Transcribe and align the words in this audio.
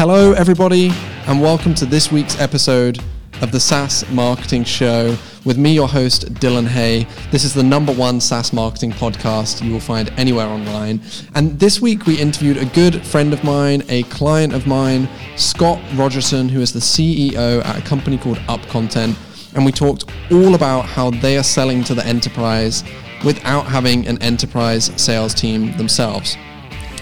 Hello, 0.00 0.32
everybody, 0.32 0.88
and 1.26 1.42
welcome 1.42 1.74
to 1.74 1.84
this 1.84 2.10
week's 2.10 2.40
episode 2.40 2.98
of 3.42 3.52
the 3.52 3.60
SaaS 3.60 4.08
Marketing 4.08 4.64
Show 4.64 5.14
with 5.44 5.58
me, 5.58 5.74
your 5.74 5.88
host, 5.88 6.32
Dylan 6.36 6.66
Hey. 6.66 7.06
This 7.30 7.44
is 7.44 7.52
the 7.52 7.62
number 7.62 7.92
one 7.92 8.18
SaaS 8.18 8.54
marketing 8.54 8.92
podcast 8.92 9.62
you 9.62 9.70
will 9.70 9.78
find 9.78 10.08
anywhere 10.16 10.46
online. 10.46 11.02
And 11.34 11.60
this 11.60 11.82
week, 11.82 12.06
we 12.06 12.18
interviewed 12.18 12.56
a 12.56 12.64
good 12.64 13.04
friend 13.04 13.34
of 13.34 13.44
mine, 13.44 13.82
a 13.90 14.04
client 14.04 14.54
of 14.54 14.66
mine, 14.66 15.06
Scott 15.36 15.78
Rogerson, 15.94 16.48
who 16.48 16.62
is 16.62 16.72
the 16.72 16.80
CEO 16.80 17.62
at 17.62 17.78
a 17.78 17.82
company 17.82 18.16
called 18.16 18.40
Up 18.48 18.62
Content. 18.68 19.18
And 19.54 19.66
we 19.66 19.70
talked 19.70 20.10
all 20.32 20.54
about 20.54 20.86
how 20.86 21.10
they 21.10 21.36
are 21.36 21.42
selling 21.42 21.84
to 21.84 21.94
the 21.94 22.06
enterprise 22.06 22.84
without 23.22 23.66
having 23.66 24.06
an 24.06 24.16
enterprise 24.22 24.90
sales 24.96 25.34
team 25.34 25.76
themselves. 25.76 26.38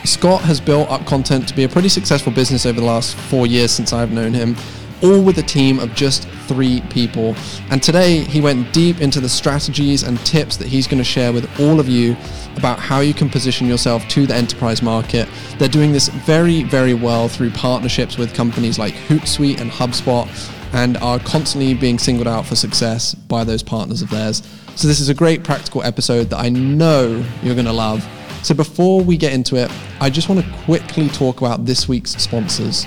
Scott 0.08 0.40
has 0.40 0.58
built 0.58 0.88
up 0.90 1.04
content 1.04 1.46
to 1.48 1.54
be 1.54 1.64
a 1.64 1.68
pretty 1.68 1.90
successful 1.90 2.32
business 2.32 2.64
over 2.64 2.80
the 2.80 2.86
last 2.86 3.14
four 3.14 3.46
years 3.46 3.70
since 3.70 3.92
I've 3.92 4.10
known 4.10 4.32
him, 4.32 4.56
all 5.02 5.22
with 5.22 5.36
a 5.36 5.42
team 5.42 5.78
of 5.78 5.94
just 5.94 6.26
three 6.46 6.80
people. 6.88 7.36
And 7.70 7.82
today 7.82 8.20
he 8.20 8.40
went 8.40 8.72
deep 8.72 9.02
into 9.02 9.20
the 9.20 9.28
strategies 9.28 10.04
and 10.04 10.18
tips 10.20 10.56
that 10.56 10.66
he's 10.66 10.86
going 10.86 10.98
to 10.98 11.04
share 11.04 11.30
with 11.30 11.60
all 11.60 11.78
of 11.78 11.90
you 11.90 12.16
about 12.56 12.78
how 12.78 13.00
you 13.00 13.12
can 13.12 13.28
position 13.28 13.66
yourself 13.66 14.08
to 14.08 14.26
the 14.26 14.34
enterprise 14.34 14.80
market. 14.80 15.28
They're 15.58 15.68
doing 15.68 15.92
this 15.92 16.08
very, 16.08 16.62
very 16.62 16.94
well 16.94 17.28
through 17.28 17.50
partnerships 17.50 18.16
with 18.16 18.34
companies 18.34 18.78
like 18.78 18.94
Hootsuite 18.94 19.60
and 19.60 19.70
HubSpot 19.70 20.26
and 20.72 20.96
are 20.98 21.18
constantly 21.18 21.74
being 21.74 21.98
singled 21.98 22.26
out 22.26 22.46
for 22.46 22.56
success 22.56 23.14
by 23.14 23.44
those 23.44 23.62
partners 23.62 24.00
of 24.00 24.08
theirs. 24.08 24.42
So, 24.74 24.88
this 24.88 25.00
is 25.00 25.08
a 25.10 25.14
great 25.14 25.44
practical 25.44 25.82
episode 25.82 26.30
that 26.30 26.38
I 26.38 26.48
know 26.48 27.24
you're 27.42 27.54
going 27.54 27.66
to 27.66 27.72
love. 27.72 28.08
So, 28.42 28.54
before 28.54 29.02
we 29.02 29.16
get 29.16 29.32
into 29.32 29.56
it, 29.56 29.70
I 30.00 30.10
just 30.10 30.28
want 30.28 30.44
to 30.44 30.50
quickly 30.64 31.08
talk 31.08 31.40
about 31.40 31.64
this 31.64 31.88
week's 31.88 32.12
sponsors. 32.12 32.86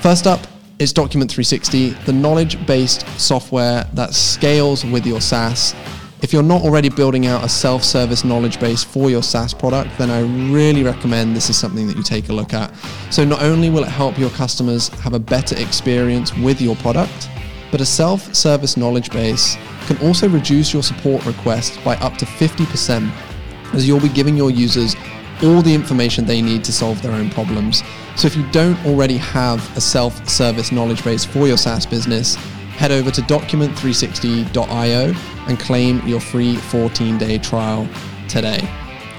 First 0.00 0.26
up 0.26 0.40
is 0.78 0.92
Document 0.92 1.30
360, 1.30 1.90
the 2.06 2.12
knowledge 2.12 2.64
based 2.66 3.06
software 3.18 3.84
that 3.94 4.14
scales 4.14 4.84
with 4.84 5.04
your 5.04 5.20
SaaS. 5.20 5.74
If 6.20 6.32
you're 6.32 6.42
not 6.42 6.62
already 6.62 6.88
building 6.88 7.26
out 7.26 7.44
a 7.44 7.48
self 7.48 7.84
service 7.84 8.24
knowledge 8.24 8.58
base 8.60 8.82
for 8.82 9.10
your 9.10 9.22
SaaS 9.22 9.54
product, 9.54 9.96
then 9.98 10.10
I 10.10 10.20
really 10.52 10.82
recommend 10.82 11.36
this 11.36 11.50
is 11.50 11.56
something 11.56 11.86
that 11.86 11.96
you 11.96 12.02
take 12.02 12.28
a 12.28 12.32
look 12.32 12.54
at. 12.54 12.72
So, 13.10 13.24
not 13.24 13.42
only 13.42 13.70
will 13.70 13.84
it 13.84 13.88
help 13.88 14.18
your 14.18 14.30
customers 14.30 14.88
have 15.00 15.14
a 15.14 15.20
better 15.20 15.56
experience 15.56 16.36
with 16.36 16.60
your 16.60 16.76
product, 16.76 17.28
but 17.70 17.80
a 17.80 17.86
self 17.86 18.34
service 18.34 18.76
knowledge 18.76 19.10
base 19.10 19.56
can 19.86 19.96
also 19.98 20.28
reduce 20.28 20.72
your 20.72 20.82
support 20.82 21.24
requests 21.24 21.76
by 21.78 21.96
up 21.96 22.16
to 22.18 22.24
50%, 22.24 23.10
as 23.74 23.86
you'll 23.86 24.00
be 24.00 24.08
giving 24.08 24.36
your 24.36 24.50
users 24.50 24.94
all 25.42 25.62
the 25.62 25.74
information 25.74 26.24
they 26.24 26.42
need 26.42 26.64
to 26.64 26.72
solve 26.72 27.00
their 27.02 27.12
own 27.12 27.30
problems. 27.30 27.82
So, 28.16 28.26
if 28.26 28.36
you 28.36 28.44
don't 28.50 28.78
already 28.84 29.16
have 29.18 29.76
a 29.76 29.80
self 29.80 30.28
service 30.28 30.72
knowledge 30.72 31.04
base 31.04 31.24
for 31.24 31.46
your 31.46 31.56
SaaS 31.56 31.86
business, 31.86 32.34
head 32.76 32.90
over 32.90 33.10
to 33.10 33.20
document360.io 33.22 35.14
and 35.46 35.58
claim 35.58 36.06
your 36.06 36.20
free 36.20 36.56
14 36.56 37.18
day 37.18 37.38
trial 37.38 37.88
today. 38.28 38.60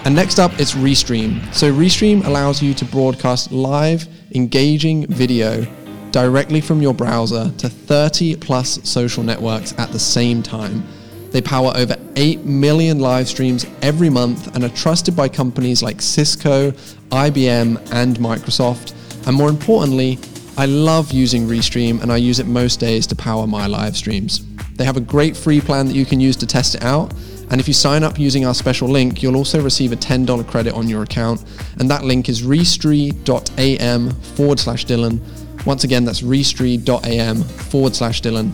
And 0.06 0.16
next 0.16 0.40
up, 0.40 0.52
it's 0.60 0.74
Restream. 0.74 1.54
So, 1.54 1.72
Restream 1.72 2.26
allows 2.26 2.62
you 2.62 2.74
to 2.76 2.86
broadcast 2.86 3.52
live, 3.52 4.08
engaging 4.36 5.08
video 5.08 5.66
directly 6.12 6.60
from 6.60 6.82
your 6.82 6.94
browser 6.94 7.52
to 7.58 7.70
30 7.70 8.36
plus 8.38 8.80
social 8.88 9.24
networks 9.24 9.78
at 9.78 9.92
the 9.92 10.00
same 10.00 10.42
time. 10.42 10.84
They 11.32 11.42
power 11.42 11.72
over 11.76 11.96
8 12.16 12.46
million 12.46 13.00
live 13.00 13.28
streams 13.28 13.66
every 13.82 14.10
month 14.10 14.56
and 14.56 14.64
are 14.64 14.70
trusted 14.70 15.16
by 15.16 15.30
companies 15.30 15.84
like 15.84 16.02
Cisco, 16.02 16.72
IBM, 17.12 17.92
and 17.94 18.18
Microsoft. 18.18 18.94
And 19.28 19.36
more 19.36 19.50
importantly, 19.50 20.18
I 20.58 20.66
love 20.66 21.12
using 21.12 21.48
Restream 21.48 22.02
and 22.02 22.12
I 22.12 22.18
use 22.18 22.40
it 22.40 22.48
most 22.48 22.80
days 22.80 23.08
to 23.08 23.16
power 23.16 23.48
my 23.48 23.68
live 23.68 23.96
streams. 23.96 24.44
They 24.76 24.86
have 24.86 24.98
a 24.98 25.02
great 25.02 25.38
free 25.38 25.62
plan 25.62 25.88
that 25.88 25.96
you 25.96 26.06
can 26.06 26.20
use 26.20 26.36
to 26.38 26.48
test 26.48 26.76
it 26.76 26.84
out. 26.84 27.14
And 27.52 27.60
if 27.60 27.68
you 27.68 27.74
sign 27.74 28.04
up 28.04 28.20
using 28.20 28.46
our 28.46 28.54
special 28.54 28.88
link, 28.88 29.24
you'll 29.24 29.36
also 29.36 29.62
receive 29.62 29.92
a 29.92 29.96
$10 29.96 30.48
credit 30.48 30.74
on 30.74 30.88
your 30.88 31.04
account. 31.04 31.44
And 31.80 31.90
that 31.90 32.04
link 32.04 32.30
is 32.30 32.44
restream.am 32.44 34.10
forward 34.12 34.60
slash 34.60 34.86
Dylan. 34.86 35.20
Once 35.66 35.84
again, 35.84 36.06
that's 36.06 36.22
restream.am 36.22 37.44
forward 37.44 37.96
slash 37.96 38.22
Dylan. 38.22 38.52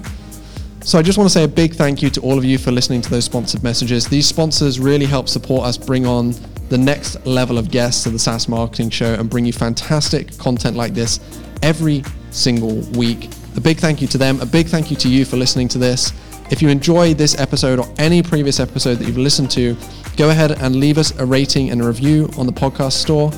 So 0.85 0.99
I 0.99 1.01
just 1.01 1.17
want 1.17 1.27
to 1.27 1.33
say 1.33 1.43
a 1.43 1.47
big 1.47 1.73
thank 1.73 2.03
you 2.03 2.11
to 2.11 2.21
all 2.21 2.37
of 2.37 2.45
you 2.45 2.59
for 2.59 2.71
listening 2.71 3.01
to 3.01 3.09
those 3.09 3.25
sponsored 3.25 3.63
messages. 3.63 4.05
These 4.05 4.27
sponsors 4.27 4.79
really 4.79 5.07
help 5.07 5.27
support 5.27 5.65
us 5.65 5.79
bring 5.79 6.05
on 6.05 6.35
the 6.69 6.77
next 6.77 7.25
level 7.25 7.57
of 7.57 7.71
guests 7.71 8.03
to 8.03 8.11
the 8.11 8.19
SaaS 8.19 8.47
Marketing 8.47 8.91
Show 8.91 9.15
and 9.15 9.27
bring 9.27 9.45
you 9.45 9.51
fantastic 9.51 10.37
content 10.37 10.77
like 10.77 10.93
this 10.93 11.19
every 11.63 12.03
single 12.29 12.81
week. 12.99 13.29
A 13.55 13.61
big 13.61 13.79
thank 13.79 13.99
you 13.99 14.07
to 14.09 14.19
them. 14.19 14.39
A 14.41 14.45
big 14.45 14.67
thank 14.67 14.91
you 14.91 14.97
to 14.97 15.09
you 15.09 15.25
for 15.25 15.37
listening 15.37 15.67
to 15.69 15.79
this. 15.79 16.13
If 16.51 16.61
you 16.61 16.69
enjoy 16.69 17.15
this 17.15 17.39
episode 17.39 17.79
or 17.79 17.91
any 17.97 18.21
previous 18.21 18.59
episode 18.59 18.99
that 18.99 19.07
you've 19.07 19.17
listened 19.17 19.49
to, 19.51 19.75
go 20.17 20.29
ahead 20.29 20.51
and 20.51 20.75
leave 20.75 20.99
us 20.99 21.17
a 21.17 21.25
rating 21.25 21.71
and 21.71 21.81
a 21.81 21.87
review 21.87 22.29
on 22.37 22.45
the 22.45 22.53
podcast 22.53 22.93
store. 22.93 23.31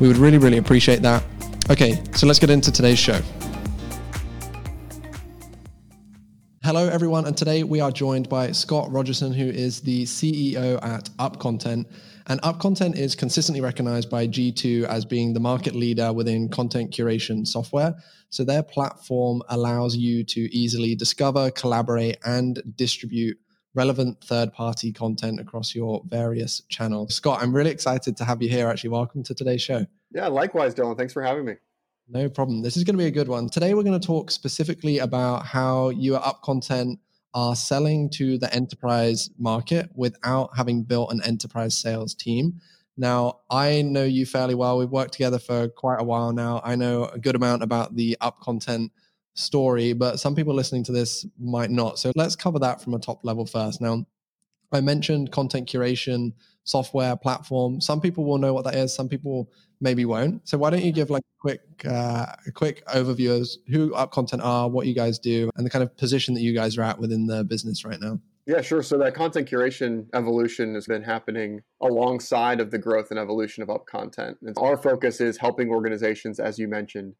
We 0.00 0.06
would 0.06 0.18
really, 0.18 0.38
really 0.38 0.58
appreciate 0.58 1.02
that. 1.02 1.24
Okay, 1.70 2.00
so 2.14 2.28
let's 2.28 2.38
get 2.38 2.50
into 2.50 2.70
today's 2.70 3.00
show. 3.00 3.20
Hello, 6.64 6.88
everyone, 6.88 7.26
and 7.26 7.36
today 7.36 7.62
we 7.62 7.80
are 7.80 7.90
joined 7.90 8.26
by 8.30 8.50
Scott 8.50 8.90
Rogerson, 8.90 9.34
who 9.34 9.44
is 9.44 9.82
the 9.82 10.04
CEO 10.04 10.82
at 10.82 11.10
UpContent. 11.18 11.84
And 12.26 12.40
UpContent 12.40 12.96
is 12.96 13.14
consistently 13.14 13.60
recognized 13.60 14.08
by 14.08 14.26
G2 14.26 14.84
as 14.84 15.04
being 15.04 15.34
the 15.34 15.40
market 15.40 15.74
leader 15.74 16.10
within 16.10 16.48
content 16.48 16.90
curation 16.90 17.46
software. 17.46 17.94
So 18.30 18.44
their 18.44 18.62
platform 18.62 19.42
allows 19.50 19.94
you 19.94 20.24
to 20.24 20.40
easily 20.56 20.94
discover, 20.94 21.50
collaborate, 21.50 22.16
and 22.24 22.62
distribute 22.76 23.36
relevant 23.74 24.24
third 24.24 24.50
party 24.54 24.90
content 24.90 25.40
across 25.40 25.74
your 25.74 26.00
various 26.06 26.62
channels. 26.70 27.14
Scott, 27.14 27.42
I'm 27.42 27.54
really 27.54 27.72
excited 27.72 28.16
to 28.16 28.24
have 28.24 28.40
you 28.40 28.48
here. 28.48 28.68
Actually, 28.68 28.88
welcome 28.88 29.22
to 29.24 29.34
today's 29.34 29.60
show. 29.60 29.84
Yeah, 30.12 30.28
likewise, 30.28 30.74
Dylan. 30.74 30.96
Thanks 30.96 31.12
for 31.12 31.22
having 31.22 31.44
me. 31.44 31.56
No 32.08 32.28
problem. 32.28 32.60
This 32.60 32.76
is 32.76 32.84
going 32.84 32.94
to 32.94 33.02
be 33.02 33.08
a 33.08 33.10
good 33.10 33.28
one. 33.28 33.48
Today, 33.48 33.72
we're 33.72 33.82
going 33.82 33.98
to 33.98 34.06
talk 34.06 34.30
specifically 34.30 34.98
about 34.98 35.46
how 35.46 35.88
you 35.88 36.16
up 36.16 36.42
content 36.42 36.98
are 37.32 37.56
selling 37.56 38.10
to 38.10 38.36
the 38.36 38.52
enterprise 38.54 39.30
market 39.38 39.90
without 39.94 40.50
having 40.54 40.82
built 40.82 41.10
an 41.12 41.22
enterprise 41.24 41.74
sales 41.74 42.14
team. 42.14 42.60
Now, 42.96 43.40
I 43.50 43.82
know 43.82 44.04
you 44.04 44.26
fairly 44.26 44.54
well. 44.54 44.78
We've 44.78 44.90
worked 44.90 45.14
together 45.14 45.38
for 45.38 45.68
quite 45.68 46.00
a 46.00 46.04
while 46.04 46.32
now. 46.32 46.60
I 46.62 46.76
know 46.76 47.06
a 47.06 47.18
good 47.18 47.36
amount 47.36 47.62
about 47.62 47.96
the 47.96 48.16
up 48.20 48.38
content 48.40 48.92
story, 49.32 49.94
but 49.94 50.20
some 50.20 50.36
people 50.36 50.54
listening 50.54 50.84
to 50.84 50.92
this 50.92 51.26
might 51.40 51.70
not. 51.70 51.98
So 51.98 52.12
let's 52.14 52.36
cover 52.36 52.58
that 52.60 52.82
from 52.82 52.94
a 52.94 52.98
top 52.98 53.24
level 53.24 53.46
first. 53.46 53.80
Now, 53.80 54.04
I 54.70 54.80
mentioned 54.80 55.32
content 55.32 55.68
curation 55.68 56.34
software 56.64 57.16
platform. 57.16 57.80
Some 57.80 58.00
people 58.00 58.24
will 58.24 58.38
know 58.38 58.52
what 58.52 58.64
that 58.64 58.74
is. 58.74 58.94
Some 58.94 59.08
people 59.08 59.50
maybe 59.84 60.04
won't. 60.04 60.48
So 60.48 60.58
why 60.58 60.70
don't 60.70 60.82
you 60.82 60.90
give 60.90 61.10
like 61.10 61.22
a 61.22 61.40
quick, 61.40 61.60
uh, 61.84 62.26
a 62.46 62.50
quick 62.52 62.84
overview 62.88 63.40
of 63.40 63.48
who 63.68 63.94
Up 63.94 64.10
Content 64.10 64.42
are, 64.42 64.68
what 64.68 64.86
you 64.86 64.94
guys 64.94 65.20
do, 65.20 65.50
and 65.54 65.64
the 65.64 65.70
kind 65.70 65.84
of 65.84 65.96
position 65.96 66.34
that 66.34 66.40
you 66.40 66.52
guys 66.52 66.76
are 66.76 66.82
at 66.82 66.98
within 66.98 67.26
the 67.26 67.44
business 67.44 67.84
right 67.84 68.00
now? 68.00 68.18
Yeah, 68.46 68.60
sure. 68.60 68.82
So 68.82 68.98
that 68.98 69.14
content 69.14 69.48
curation 69.48 70.06
evolution 70.12 70.74
has 70.74 70.86
been 70.86 71.02
happening 71.02 71.60
alongside 71.80 72.60
of 72.60 72.70
the 72.70 72.78
growth 72.78 73.10
and 73.10 73.18
evolution 73.18 73.62
of 73.62 73.70
Up 73.70 73.86
Content. 73.86 74.38
And 74.42 74.56
our 74.58 74.76
focus 74.76 75.20
is 75.20 75.38
helping 75.38 75.70
organizations, 75.70 76.40
as 76.40 76.58
you 76.58 76.68
mentioned, 76.68 77.14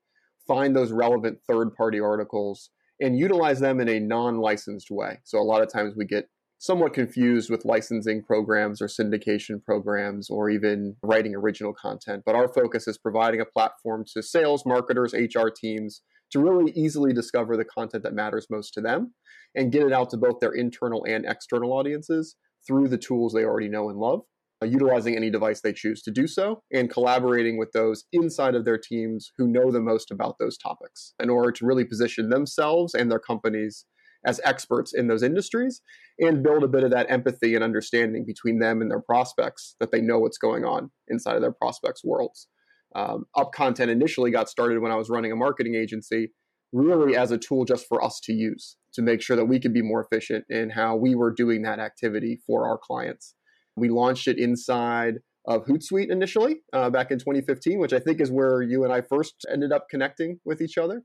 find 0.47 0.75
those 0.75 0.93
relevant 0.93 1.39
third-party 1.47 2.01
articles 2.01 2.71
and 3.01 3.19
utilize 3.19 3.61
them 3.61 3.81
in 3.81 3.89
a 3.89 4.01
non-licensed 4.01 4.91
way. 4.91 5.21
So 5.25 5.39
a 5.39 5.43
lot 5.43 5.63
of 5.63 5.73
times 5.73 5.95
we 5.97 6.05
get 6.05 6.29
somewhat 6.65 6.95
confused 6.95 7.51
with 7.51 7.67
licensing 7.67 8.23
programs 8.23 8.81
or 8.81 8.87
syndication 8.87 9.63
programs 9.63 10.31
or 10.31 10.49
even 10.49 10.97
writing 11.03 11.35
original 11.35 11.75
content. 11.75 12.23
But 12.25 12.35
our 12.35 12.49
focus 12.49 12.89
is 12.89 12.97
providing 12.97 13.43
a 13.43 13.45
platform 13.45 14.07
to 14.15 14.23
sales, 14.23 14.65
marketers, 14.65 15.13
HR 15.13 15.49
teams 15.55 16.01
to 16.31 16.41
really 16.41 16.73
easily 16.73 17.13
discover 17.13 17.59
the 17.59 17.67
content 17.67 18.03
that 18.05 18.15
matters 18.15 18.47
most 18.49 18.73
to 18.75 18.81
them 18.81 19.13
and 19.55 19.73
get 19.73 19.83
it 19.83 19.93
out 19.93 20.09
to 20.09 20.17
both 20.17 20.41
their 20.41 20.53
internal 20.53 21.05
and 21.05 21.27
external 21.27 21.71
audiences 21.71 22.35
through 22.67 22.89
the 22.89 22.97
tools 22.97 23.35
they 23.35 23.45
already 23.45 23.69
know 23.69 23.91
and 23.91 23.99
love. 23.99 24.21
Uh, 24.63 24.67
utilizing 24.67 25.17
any 25.17 25.29
device 25.29 25.61
they 25.61 25.73
choose 25.73 26.01
to 26.01 26.11
do 26.11 26.27
so 26.27 26.63
and 26.73 26.89
collaborating 26.89 27.59
with 27.59 27.73
those 27.73 28.05
inside 28.13 28.55
of 28.55 28.65
their 28.65 28.79
teams 28.79 29.33
who 29.37 29.47
know 29.47 29.71
the 29.71 29.81
most 29.81 30.11
about 30.11 30.37
those 30.39 30.57
topics 30.57 31.13
in 31.21 31.29
order 31.29 31.53
to 31.53 31.67
really 31.67 31.85
position 31.85 32.31
themselves 32.31 32.95
and 32.95 33.11
their 33.11 33.19
companies 33.19 33.85
as 34.27 34.41
experts 34.45 34.93
in 34.95 35.09
those 35.09 35.23
industries 35.23 35.81
and 36.19 36.43
build 36.43 36.65
a 36.65 36.69
bit 36.69 36.85
of 36.85 36.91
that 36.91 37.11
empathy 37.11 37.55
and 37.55 37.65
understanding 37.65 38.25
between 38.27 38.59
them 38.59 38.81
and 38.81 38.91
their 38.91 39.03
prospects 39.03 39.77
that 39.81 39.93
they 39.93 40.01
know 40.01 40.19
what's 40.19 40.39
going 40.39 40.65
on 40.65 40.91
inside 41.09 41.37
of 41.37 41.43
their 41.43 41.53
prospects' 41.53 42.03
worlds. 42.05 42.49
Um, 42.95 43.25
Up 43.37 43.53
Content 43.53 43.91
initially 43.91 44.31
got 44.31 44.49
started 44.49 44.81
when 44.81 44.93
I 44.93 44.97
was 44.97 45.11
running 45.11 45.33
a 45.33 45.37
marketing 45.37 45.75
agency, 45.75 46.33
really 46.73 47.17
as 47.17 47.31
a 47.31 47.39
tool 47.39 47.65
just 47.65 47.87
for 47.89 48.03
us 48.03 48.21
to 48.25 48.33
use 48.33 48.77
to 48.95 49.03
make 49.03 49.21
sure 49.21 49.37
that 49.37 49.47
we 49.47 49.61
could 49.61 49.75
be 49.75 49.83
more 49.83 50.05
efficient 50.05 50.45
in 50.49 50.71
how 50.71 50.97
we 50.97 51.15
were 51.15 51.33
doing 51.33 51.63
that 51.63 51.79
activity 51.79 52.41
for 52.47 52.67
our 52.69 52.79
clients. 52.79 53.35
We 53.77 53.89
launched 53.89 54.29
it 54.29 54.39
inside 54.39 55.15
of 55.47 55.65
Hootsuite 55.67 56.11
initially 56.11 56.63
uh, 56.73 56.91
back 56.91 57.11
in 57.11 57.19
2015, 57.19 57.79
which 57.79 57.93
I 57.93 57.99
think 57.99 58.21
is 58.21 58.31
where 58.31 58.63
you 58.63 58.85
and 58.85 58.93
I 58.93 59.03
first 59.03 59.35
ended 59.53 59.73
up 59.73 59.87
connecting 59.91 60.39
with 60.45 60.61
each 60.61 60.79
other. 60.79 61.03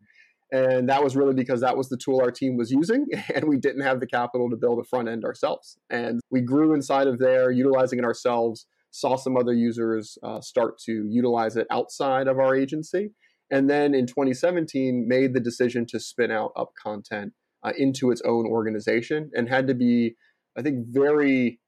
And 0.52 0.90
that 0.90 1.04
was 1.04 1.16
really 1.16 1.34
because 1.34 1.62
that 1.62 1.78
was 1.78 1.90
the 1.90 1.98
tool 1.98 2.22
our 2.22 2.32
team 2.32 2.58
was 2.58 2.72
using, 2.72 3.06
and 3.36 3.46
we 3.46 3.58
didn't 3.58 3.82
have 3.82 4.00
the 4.00 4.08
capital 4.08 4.50
to 4.50 4.56
build 4.56 4.80
a 4.80 4.84
front 4.84 5.08
end 5.08 5.24
ourselves. 5.24 5.78
And 5.90 6.20
we 6.32 6.42
grew 6.42 6.74
inside 6.74 7.08
of 7.08 7.20
there, 7.20 7.52
utilizing 7.52 8.00
it 8.00 8.06
ourselves, 8.06 8.66
saw 8.92 9.16
some 9.16 9.38
other 9.38 9.54
users 9.54 10.18
uh, 10.24 10.42
start 10.42 10.80
to 10.86 11.06
utilize 11.08 11.56
it 11.56 11.68
outside 11.70 12.28
of 12.28 12.40
our 12.40 12.56
agency. 12.56 13.12
And 13.52 13.70
then 13.70 13.94
in 13.94 14.06
2017, 14.06 15.08
made 15.08 15.34
the 15.34 15.40
decision 15.40 15.86
to 15.88 16.00
spin 16.00 16.32
out 16.32 16.52
Up 16.56 16.72
Content 16.82 17.34
uh, 17.64 17.74
into 17.78 18.12
its 18.12 18.22
own 18.26 18.46
organization 18.46 19.30
and 19.34 19.50
had 19.50 19.68
to 19.68 19.76
be, 19.76 20.16
I 20.58 20.62
think, 20.62 20.88
very 20.88 21.60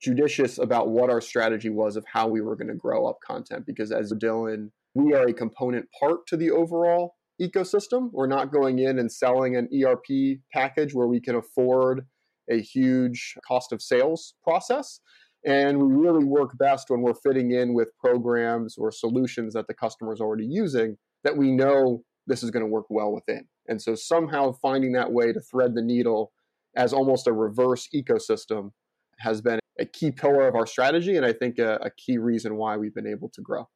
judicious 0.00 0.58
about 0.58 0.88
what 0.90 1.10
our 1.10 1.20
strategy 1.20 1.70
was 1.70 1.96
of 1.96 2.04
how 2.12 2.28
we 2.28 2.40
were 2.40 2.56
going 2.56 2.68
to 2.68 2.74
grow 2.74 3.06
up 3.06 3.16
content 3.26 3.64
because 3.66 3.90
as 3.90 4.12
Dylan, 4.12 4.70
we 4.94 5.14
are 5.14 5.26
a 5.26 5.32
component 5.32 5.86
part 5.98 6.26
to 6.26 6.36
the 6.36 6.50
overall 6.50 7.14
ecosystem. 7.40 8.10
We're 8.12 8.26
not 8.26 8.52
going 8.52 8.78
in 8.78 8.98
and 8.98 9.10
selling 9.10 9.56
an 9.56 9.68
ERP 9.74 10.38
package 10.52 10.94
where 10.94 11.06
we 11.06 11.20
can 11.20 11.34
afford 11.34 12.06
a 12.50 12.60
huge 12.60 13.34
cost 13.46 13.72
of 13.72 13.82
sales 13.82 14.34
process. 14.42 15.00
And 15.46 15.78
we 15.78 15.94
really 15.94 16.24
work 16.24 16.56
best 16.58 16.88
when 16.88 17.02
we're 17.02 17.14
fitting 17.14 17.52
in 17.52 17.74
with 17.74 17.88
programs 17.98 18.76
or 18.78 18.90
solutions 18.90 19.54
that 19.54 19.66
the 19.66 19.74
customer 19.74 20.12
is 20.12 20.20
already 20.20 20.46
using 20.46 20.96
that 21.22 21.36
we 21.36 21.52
know 21.52 22.02
this 22.26 22.42
is 22.42 22.50
going 22.50 22.64
to 22.64 22.70
work 22.70 22.86
well 22.88 23.12
within. 23.12 23.46
And 23.68 23.80
so 23.80 23.94
somehow 23.94 24.52
finding 24.62 24.92
that 24.92 25.12
way 25.12 25.32
to 25.32 25.40
thread 25.40 25.74
the 25.74 25.82
needle 25.82 26.32
as 26.76 26.92
almost 26.92 27.26
a 27.26 27.32
reverse 27.32 27.88
ecosystem 27.94 28.70
has 29.18 29.40
been 29.40 29.60
a 29.78 29.84
key 29.84 30.10
pillar 30.10 30.46
of 30.46 30.54
our 30.54 30.66
strategy 30.66 31.16
and 31.16 31.26
I 31.26 31.32
think 31.32 31.58
a, 31.58 31.76
a 31.82 31.90
key 31.90 32.18
reason 32.18 32.56
why 32.56 32.76
we've 32.76 32.94
been 32.94 33.06
able 33.06 33.28
to 33.30 33.40
grow. 33.42 33.68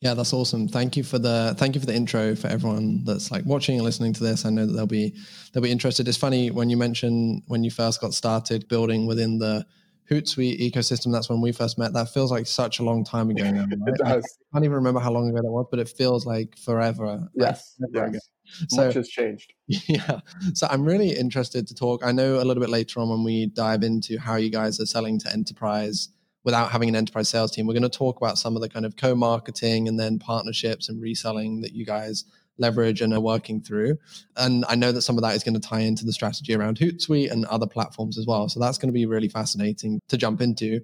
Yeah, 0.00 0.12
that's 0.12 0.32
awesome. 0.34 0.68
Thank 0.68 0.96
you 0.96 1.02
for 1.02 1.18
the 1.18 1.54
thank 1.56 1.74
you 1.74 1.80
for 1.80 1.86
the 1.86 1.94
intro 1.94 2.36
for 2.36 2.48
everyone 2.48 3.02
that's 3.04 3.30
like 3.30 3.44
watching 3.46 3.76
and 3.76 3.84
listening 3.84 4.12
to 4.14 4.22
this. 4.22 4.44
I 4.44 4.50
know 4.50 4.66
that 4.66 4.72
they'll 4.72 4.86
be 4.86 5.14
they'll 5.52 5.62
be 5.62 5.70
interested. 5.70 6.06
It's 6.06 6.18
funny 6.18 6.50
when 6.50 6.68
you 6.68 6.76
mention 6.76 7.42
when 7.46 7.64
you 7.64 7.70
first 7.70 8.00
got 8.00 8.12
started 8.12 8.68
building 8.68 9.06
within 9.06 9.38
the 9.38 9.64
Hootsuite 10.10 10.60
ecosystem. 10.60 11.12
That's 11.12 11.28
when 11.28 11.40
we 11.40 11.50
first 11.50 11.78
met. 11.78 11.92
That 11.94 12.10
feels 12.10 12.30
like 12.30 12.46
such 12.46 12.78
a 12.78 12.84
long 12.84 13.04
time 13.04 13.30
ago 13.30 13.50
now. 13.50 13.66
Right? 13.70 13.94
it 13.94 13.98
does. 13.98 14.38
I 14.52 14.56
can't 14.56 14.64
even 14.64 14.76
remember 14.76 15.00
how 15.00 15.10
long 15.10 15.28
ago 15.30 15.40
that 15.42 15.50
was, 15.50 15.66
but 15.70 15.80
it 15.80 15.88
feels 15.88 16.26
like 16.26 16.56
forever. 16.58 17.28
Yes. 17.34 17.74
Like 17.92 18.12
yes. 18.12 18.28
So, 18.68 18.86
Much 18.86 18.94
has 18.94 19.08
changed. 19.08 19.52
Yeah. 19.66 20.20
So 20.54 20.68
I'm 20.70 20.84
really 20.84 21.10
interested 21.10 21.66
to 21.66 21.74
talk. 21.74 22.04
I 22.04 22.12
know 22.12 22.36
a 22.36 22.44
little 22.44 22.60
bit 22.60 22.70
later 22.70 23.00
on 23.00 23.08
when 23.08 23.24
we 23.24 23.46
dive 23.46 23.82
into 23.82 24.18
how 24.18 24.36
you 24.36 24.50
guys 24.50 24.78
are 24.78 24.86
selling 24.86 25.18
to 25.20 25.32
enterprise 25.32 26.10
without 26.46 26.70
having 26.70 26.88
an 26.88 26.96
enterprise 26.96 27.28
sales 27.28 27.50
team. 27.50 27.66
We're 27.66 27.74
going 27.74 27.82
to 27.82 27.88
talk 27.90 28.16
about 28.16 28.38
some 28.38 28.54
of 28.54 28.62
the 28.62 28.68
kind 28.68 28.86
of 28.86 28.96
co-marketing 28.96 29.88
and 29.88 29.98
then 29.98 30.20
partnerships 30.20 30.88
and 30.88 31.02
reselling 31.02 31.60
that 31.62 31.72
you 31.72 31.84
guys 31.84 32.24
leverage 32.56 33.02
and 33.02 33.12
are 33.12 33.20
working 33.20 33.60
through. 33.60 33.98
And 34.36 34.64
I 34.68 34.76
know 34.76 34.92
that 34.92 35.02
some 35.02 35.18
of 35.18 35.22
that 35.22 35.34
is 35.34 35.42
going 35.42 35.60
to 35.60 35.68
tie 35.68 35.80
into 35.80 36.06
the 36.06 36.12
strategy 36.12 36.54
around 36.54 36.78
Hootsuite 36.78 37.32
and 37.32 37.44
other 37.46 37.66
platforms 37.66 38.16
as 38.16 38.26
well. 38.26 38.48
So 38.48 38.60
that's 38.60 38.78
going 38.78 38.88
to 38.88 38.94
be 38.94 39.06
really 39.06 39.28
fascinating 39.28 40.00
to 40.08 40.16
jump 40.16 40.40
into. 40.40 40.80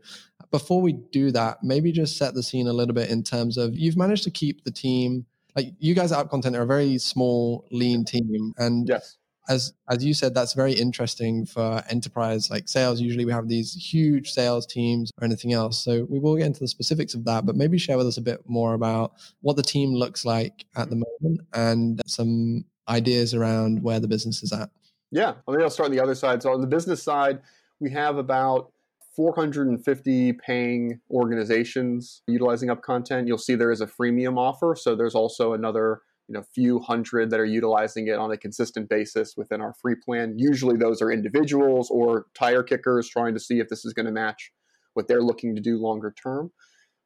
Before 0.50 0.82
we 0.82 0.94
do 1.12 1.30
that, 1.30 1.58
maybe 1.62 1.92
just 1.92 2.18
set 2.18 2.34
the 2.34 2.42
scene 2.42 2.66
a 2.66 2.72
little 2.72 2.92
bit 2.92 3.08
in 3.08 3.22
terms 3.22 3.56
of 3.56 3.74
you've 3.74 3.96
managed 3.96 4.24
to 4.24 4.30
keep 4.30 4.64
the 4.64 4.72
team 4.72 5.24
like 5.54 5.74
you 5.78 5.94
guys 5.94 6.12
at 6.12 6.18
Up 6.18 6.30
Content 6.30 6.56
are 6.56 6.62
a 6.62 6.66
very 6.66 6.98
small, 6.98 7.66
lean 7.70 8.04
team. 8.04 8.52
And 8.56 8.88
yes 8.88 9.16
as 9.52 9.72
as 9.88 10.04
you 10.04 10.14
said, 10.14 10.34
that's 10.34 10.54
very 10.54 10.72
interesting 10.72 11.46
for 11.46 11.82
enterprise 11.88 12.50
like 12.50 12.68
sales. 12.68 13.00
Usually 13.00 13.24
we 13.24 13.32
have 13.32 13.48
these 13.48 13.74
huge 13.74 14.30
sales 14.30 14.66
teams 14.66 15.10
or 15.20 15.24
anything 15.24 15.52
else. 15.52 15.84
So 15.84 16.06
we 16.08 16.18
will 16.18 16.36
get 16.36 16.46
into 16.46 16.60
the 16.60 16.68
specifics 16.68 17.14
of 17.14 17.24
that, 17.26 17.46
but 17.46 17.56
maybe 17.56 17.78
share 17.78 17.96
with 17.96 18.06
us 18.06 18.16
a 18.16 18.22
bit 18.22 18.40
more 18.46 18.74
about 18.74 19.12
what 19.40 19.56
the 19.56 19.62
team 19.62 19.94
looks 19.94 20.24
like 20.24 20.64
at 20.76 20.90
the 20.90 20.96
moment 20.96 21.46
and 21.52 22.00
some 22.06 22.64
ideas 22.88 23.34
around 23.34 23.82
where 23.82 24.00
the 24.00 24.08
business 24.08 24.42
is 24.42 24.52
at. 24.52 24.70
Yeah, 25.10 25.34
I 25.46 25.50
mean, 25.50 25.60
I'll 25.60 25.70
start 25.70 25.90
on 25.90 25.96
the 25.96 26.02
other 26.02 26.14
side. 26.14 26.42
So 26.42 26.52
on 26.52 26.60
the 26.60 26.66
business 26.66 27.02
side, 27.02 27.40
we 27.80 27.90
have 27.90 28.16
about 28.16 28.72
450 29.14 30.32
paying 30.34 31.00
organizations 31.10 32.22
utilizing 32.26 32.70
up 32.70 32.82
content. 32.82 33.28
You'll 33.28 33.36
see 33.36 33.54
there 33.54 33.70
is 33.70 33.82
a 33.82 33.86
freemium 33.86 34.38
offer. 34.38 34.74
So 34.74 34.94
there's 34.94 35.14
also 35.14 35.52
another 35.52 36.00
you 36.32 36.38
know 36.38 36.44
few 36.54 36.80
hundred 36.80 37.28
that 37.28 37.38
are 37.38 37.44
utilizing 37.44 38.08
it 38.08 38.18
on 38.18 38.30
a 38.32 38.38
consistent 38.38 38.88
basis 38.88 39.34
within 39.36 39.60
our 39.60 39.74
free 39.74 39.94
plan. 39.94 40.38
Usually 40.38 40.78
those 40.78 41.02
are 41.02 41.12
individuals 41.12 41.90
or 41.90 42.24
tire 42.34 42.62
kickers 42.62 43.06
trying 43.06 43.34
to 43.34 43.40
see 43.40 43.60
if 43.60 43.68
this 43.68 43.84
is 43.84 43.92
going 43.92 44.06
to 44.06 44.12
match 44.12 44.50
what 44.94 45.08
they're 45.08 45.22
looking 45.22 45.54
to 45.54 45.60
do 45.60 45.76
longer 45.76 46.14
term. 46.22 46.50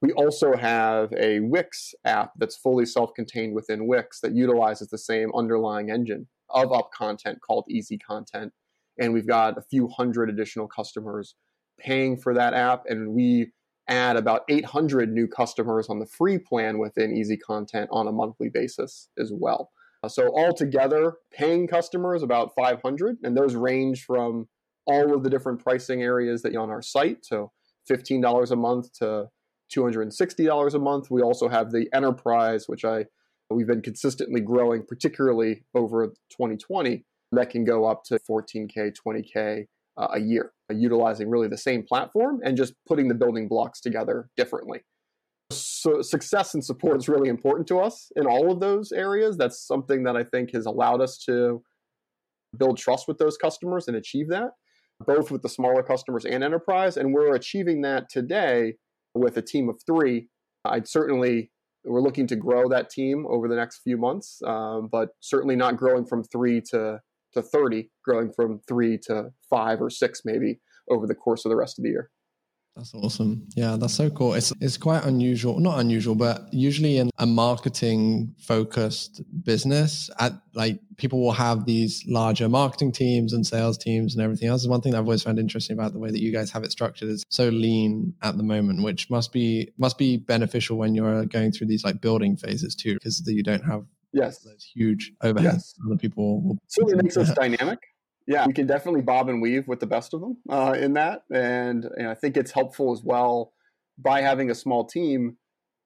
We 0.00 0.12
also 0.12 0.56
have 0.56 1.12
a 1.19 1.40
Wix 1.40 1.93
app 2.05 2.34
that's 2.38 2.56
fully 2.56 2.87
self-contained 2.87 3.52
within 3.52 3.88
Wix 3.88 4.20
that 4.20 4.37
utilizes 4.37 4.90
the 4.90 4.99
same 4.99 5.32
underlying 5.34 5.90
engine 5.90 6.29
of 6.50 6.72
up 6.72 6.90
content 6.96 7.38
called 7.44 7.64
Easy 7.69 7.99
Content. 7.99 8.52
And 9.00 9.12
we've 9.12 9.26
got 9.26 9.58
a 9.58 9.62
few 9.62 9.88
hundred 9.88 10.31
additional 10.31 10.69
customers 10.69 11.34
paying 11.81 12.17
for 12.17 12.32
that 12.34 12.55
app. 12.55 12.84
And 12.87 13.12
we 13.12 13.50
add 13.88 14.17
about 14.17 14.43
800 14.49 15.12
new 15.12 15.29
customers 15.29 15.88
on 15.88 15.99
the 15.99 16.06
free 16.06 16.38
plan 16.38 16.79
within 16.79 17.17
Easy 17.17 17.37
Content 17.37 17.88
on 17.93 18.09
a 18.09 18.12
monthly 18.12 18.49
basis 18.49 19.09
as 19.19 19.33
well. 19.33 19.71
Uh, 20.03 20.09
so 20.09 20.37
altogether, 20.37 21.15
paying 21.33 21.67
customers 21.67 22.23
about 22.23 22.55
500, 22.55 23.19
and 23.23 23.37
those 23.37 23.55
range 23.55 24.05
from 24.05 24.49
all 24.87 25.15
of 25.15 25.23
the 25.23 25.31
different 25.31 25.62
pricing 25.62 26.03
areas 26.03 26.43
that 26.43 26.55
on 26.56 26.71
our 26.71 26.83
site. 26.83 27.25
So 27.25 27.53
$15 27.91 28.50
a 28.50 28.56
month 28.56 28.93
to 28.94 29.29
$260 29.75 30.75
a 30.75 30.79
month. 30.79 31.11
We 31.11 31.23
also 31.23 31.49
have 31.49 31.73
the 31.73 31.89
enterprise, 31.93 32.65
which 32.69 32.85
I 32.85 33.06
we've 33.50 33.67
been 33.67 33.82
consistently 33.82 34.41
growing, 34.41 34.85
particularly 34.85 35.65
over 35.75 36.09
2020. 36.31 37.05
That 37.32 37.50
can 37.50 37.65
go 37.65 37.85
up 37.85 38.05
to 38.05 38.19
14k, 38.19 38.93
20k 39.06 39.67
uh, 39.96 40.08
a 40.14 40.20
year, 40.20 40.52
uh, 40.70 40.75
utilizing 40.75 41.28
really 41.28 41.48
the 41.48 41.58
same 41.58 41.82
platform 41.82 42.40
and 42.44 42.56
just 42.56 42.75
putting 42.87 43.08
the 43.08 43.14
building 43.14 43.48
blocks 43.48 43.81
together 43.81 44.28
differently. 44.37 44.81
So 45.50 46.02
success 46.02 46.54
and 46.54 46.64
support 46.64 46.98
is 46.98 47.08
really 47.08 47.28
important 47.28 47.69
to 47.69 47.78
us 47.78 48.10
in 48.16 48.26
all 48.26 48.50
of 48.50 48.60
those 48.60 48.90
areas. 48.93 49.37
That's 49.37 49.64
something 49.64 50.02
that 50.04 50.16
I 50.16 50.25
think 50.25 50.52
has 50.52 50.66
allowed 50.66 51.00
us 51.00 51.19
to 51.26 51.62
build 52.58 52.78
trust 52.78 53.06
with 53.06 53.19
those 53.19 53.37
customers 53.37 53.87
and 53.87 53.96
achieve 53.96 54.28
that, 54.28 54.50
both 55.06 55.31
with 55.31 55.43
the 55.43 55.48
smaller 55.48 55.82
customers 55.82 56.25
and 56.25 56.43
enterprise. 56.43 56.96
And 56.96 57.12
we're 57.12 57.34
achieving 57.34 57.82
that 57.82 58.08
today 58.10 58.75
with 59.14 59.37
a 59.37 59.43
team 59.43 59.69
of 59.69 59.81
three. 59.86 60.29
I'd 60.65 60.88
certainly 60.88 61.50
we're 61.84 62.03
looking 62.03 62.26
to 62.26 62.36
grow 62.36 62.69
that 62.69 62.91
team 62.91 63.26
over 63.29 63.46
the 63.46 63.55
next 63.55 63.81
few 63.84 63.96
months, 63.96 64.43
um, 64.44 64.88
but 64.91 65.10
certainly 65.20 65.55
not 65.55 65.76
growing 65.76 66.05
from 66.05 66.24
three 66.24 66.60
to 66.70 67.00
to 67.36 67.43
30, 67.43 67.88
growing 68.05 68.32
from 68.32 68.60
three 68.69 68.98
to 69.06 69.31
five 69.48 69.81
or 69.81 69.90
six 69.90 70.22
maybe 70.24 70.60
over 70.90 71.06
the 71.06 71.14
course 71.14 71.44
of 71.44 71.50
the 71.50 71.56
rest 71.56 71.78
of 71.78 71.84
the 71.84 71.90
year. 71.90 72.10
That's 72.76 72.94
awesome. 72.94 73.48
Yeah, 73.56 73.76
that's 73.81 73.94
so 73.94 74.10
cool. 74.10 74.34
It's 74.34 74.52
it's 74.60 74.76
quite 74.76 75.02
unusual, 75.05 75.58
not 75.60 75.81
unusual, 75.81 76.14
but 76.14 76.52
usually 76.52 76.98
in 76.98 77.08
a 77.16 77.24
marketing 77.24 78.34
focused 78.38 79.22
business, 79.44 80.10
at 80.20 80.34
like 80.55 80.78
people 80.98 81.22
will 81.22 81.32
have 81.32 81.64
these 81.64 82.05
larger 82.06 82.50
marketing 82.50 82.93
teams 82.93 83.32
and 83.32 83.46
sales 83.46 83.78
teams 83.78 84.14
and 84.14 84.22
everything 84.22 84.48
else. 84.48 84.66
One 84.66 84.82
thing 84.82 84.94
I've 84.94 85.05
always 85.05 85.22
found 85.22 85.38
interesting 85.38 85.72
about 85.72 85.94
the 85.94 85.98
way 85.98 86.10
that 86.10 86.20
you 86.20 86.32
guys 86.32 86.50
have 86.50 86.64
it 86.64 86.70
structured 86.70 87.08
is 87.08 87.24
so 87.31 87.48
lean 87.48 88.12
at 88.22 88.36
the 88.36 88.43
moment, 88.43 88.82
which 88.82 89.08
must 89.08 89.32
be 89.32 89.72
must 89.78 89.96
be 89.96 90.19
beneficial 90.19 90.76
when 90.76 90.94
you're 90.94 91.24
going 91.24 91.52
through 91.52 91.69
these 91.69 91.82
like 91.82 92.02
building 92.02 92.36
phases 92.36 92.74
too, 92.74 92.93
because 92.94 93.22
you 93.26 93.43
don't 93.43 93.64
have 93.64 93.86
Yes. 94.17 94.39
Those 94.39 94.65
huge 94.75 95.13
overheads. 95.23 95.43
Yes. 95.43 95.75
Other 95.87 95.96
people 95.96 96.43
will 96.43 96.58
certainly 96.69 97.03
makes 97.03 97.17
us 97.17 97.32
dynamic. 97.41 97.79
Yeah, 98.27 98.46
we 98.46 98.53
can 98.53 98.67
definitely 98.67 99.03
bob 99.03 99.29
and 99.29 99.41
weave 99.41 99.69
with 99.69 99.79
the 99.79 99.87
best 99.87 100.13
of 100.13 100.20
them 100.20 100.39
uh, 100.51 100.75
in 100.77 100.94
that, 100.94 101.23
and, 101.32 101.85
and 101.96 102.08
I 102.08 102.15
think 102.15 102.37
it's 102.37 102.51
helpful 102.51 102.93
as 102.93 103.01
well 103.05 103.53
by 103.96 104.20
having 104.20 104.51
a 104.51 104.55
small 104.55 104.85
team 104.85 105.37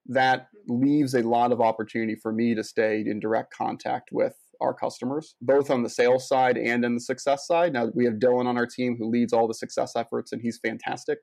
that 0.07 0.49
leaves 0.67 1.15
a 1.15 1.23
lot 1.23 1.53
of 1.53 1.61
opportunity 1.61 2.15
for 2.15 2.33
me 2.33 2.55
to 2.55 2.65
stay 2.65 3.05
in 3.07 3.21
direct 3.21 3.53
contact 3.53 4.09
with 4.11 4.35
our 4.61 4.73
customers, 4.73 5.35
both 5.43 5.71
on 5.71 5.83
the 5.83 5.91
sales 5.91 6.27
side 6.27 6.57
and 6.57 6.83
in 6.83 6.95
the 6.95 7.01
success 7.01 7.47
side. 7.47 7.75
Now, 7.75 7.89
we 7.95 8.07
have 8.07 8.15
Dylan 8.15 8.47
on 8.47 8.57
our 8.57 8.67
team 8.67 8.97
who 8.99 9.11
leads 9.11 9.35
all 9.35 9.47
the 9.47 9.55
success 9.55 9.93
efforts, 9.95 10.33
and 10.33 10.41
he's 10.41 10.59
fantastic. 10.65 11.19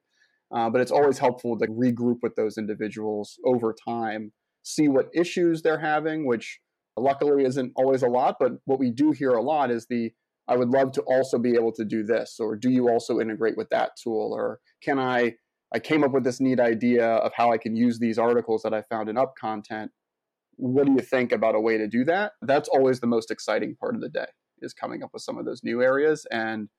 Uh, 0.56 0.70
but 0.70 0.82
it's 0.82 0.92
always 0.92 1.18
helpful 1.18 1.58
to 1.58 1.66
regroup 1.68 2.18
with 2.22 2.36
those 2.36 2.58
individuals 2.58 3.40
over 3.44 3.76
time, 3.88 4.32
see 4.64 4.88
what 4.88 5.10
issues 5.14 5.62
they're 5.62 5.80
having, 5.80 6.26
which 6.26 6.60
luckily 7.02 7.46
isn't 7.46 7.74
always 7.76 8.04
a 8.04 8.08
lot, 8.08 8.38
but 8.40 8.54
what 8.66 8.80
we 8.80 8.92
do 8.92 9.12
hear 9.12 9.32
a 9.32 9.42
lot 9.42 9.72
is 9.72 9.88
the 9.88 10.12
I 10.48 10.56
would 10.56 10.70
love 10.70 10.92
to 10.94 11.02
also 11.02 11.38
be 11.38 11.56
able 11.56 11.74
to 11.74 11.84
do 11.84 12.04
this, 12.04 12.38
or 12.40 12.56
do 12.56 12.70
you 12.70 12.90
also 12.90 13.20
integrate 13.20 13.58
with 13.58 13.70
that 13.70 13.92
tool, 14.02 14.32
or 14.34 14.60
can 14.82 15.00
I? 15.00 15.36
I 15.74 15.80
came 15.80 16.02
up 16.06 16.12
with 16.14 16.24
this 16.24 16.40
neat 16.40 16.62
idea 16.62 17.06
of 17.06 17.34
how 17.36 17.52
I 17.52 17.58
can 17.58 17.76
use 17.76 18.00
these 18.00 18.18
articles 18.18 18.62
that 18.64 18.74
I 18.74 18.84
found 18.84 19.10
in 19.10 19.18
Up 19.18 19.34
Content. 19.36 19.92
What 20.56 20.86
do 20.86 20.94
you 20.94 21.02
think 21.02 21.34
about 21.34 21.56
a 21.56 21.60
way 21.60 21.78
to 21.78 21.90
do 21.90 22.06
that? 22.06 22.32
That's 22.42 22.70
always 22.70 23.02
the 23.02 23.08
most 23.08 23.30
exciting 23.32 23.76
part 23.76 23.94
of 23.94 24.00
the 24.00 24.08
day 24.08 24.28
is 24.62 24.74
coming 24.74 25.04
up 25.04 25.10
with 25.12 25.24
some 25.24 25.38
of 25.38 25.44
those 25.44 25.66
new 25.66 25.82
areas. 25.82 26.26
And 26.32 26.70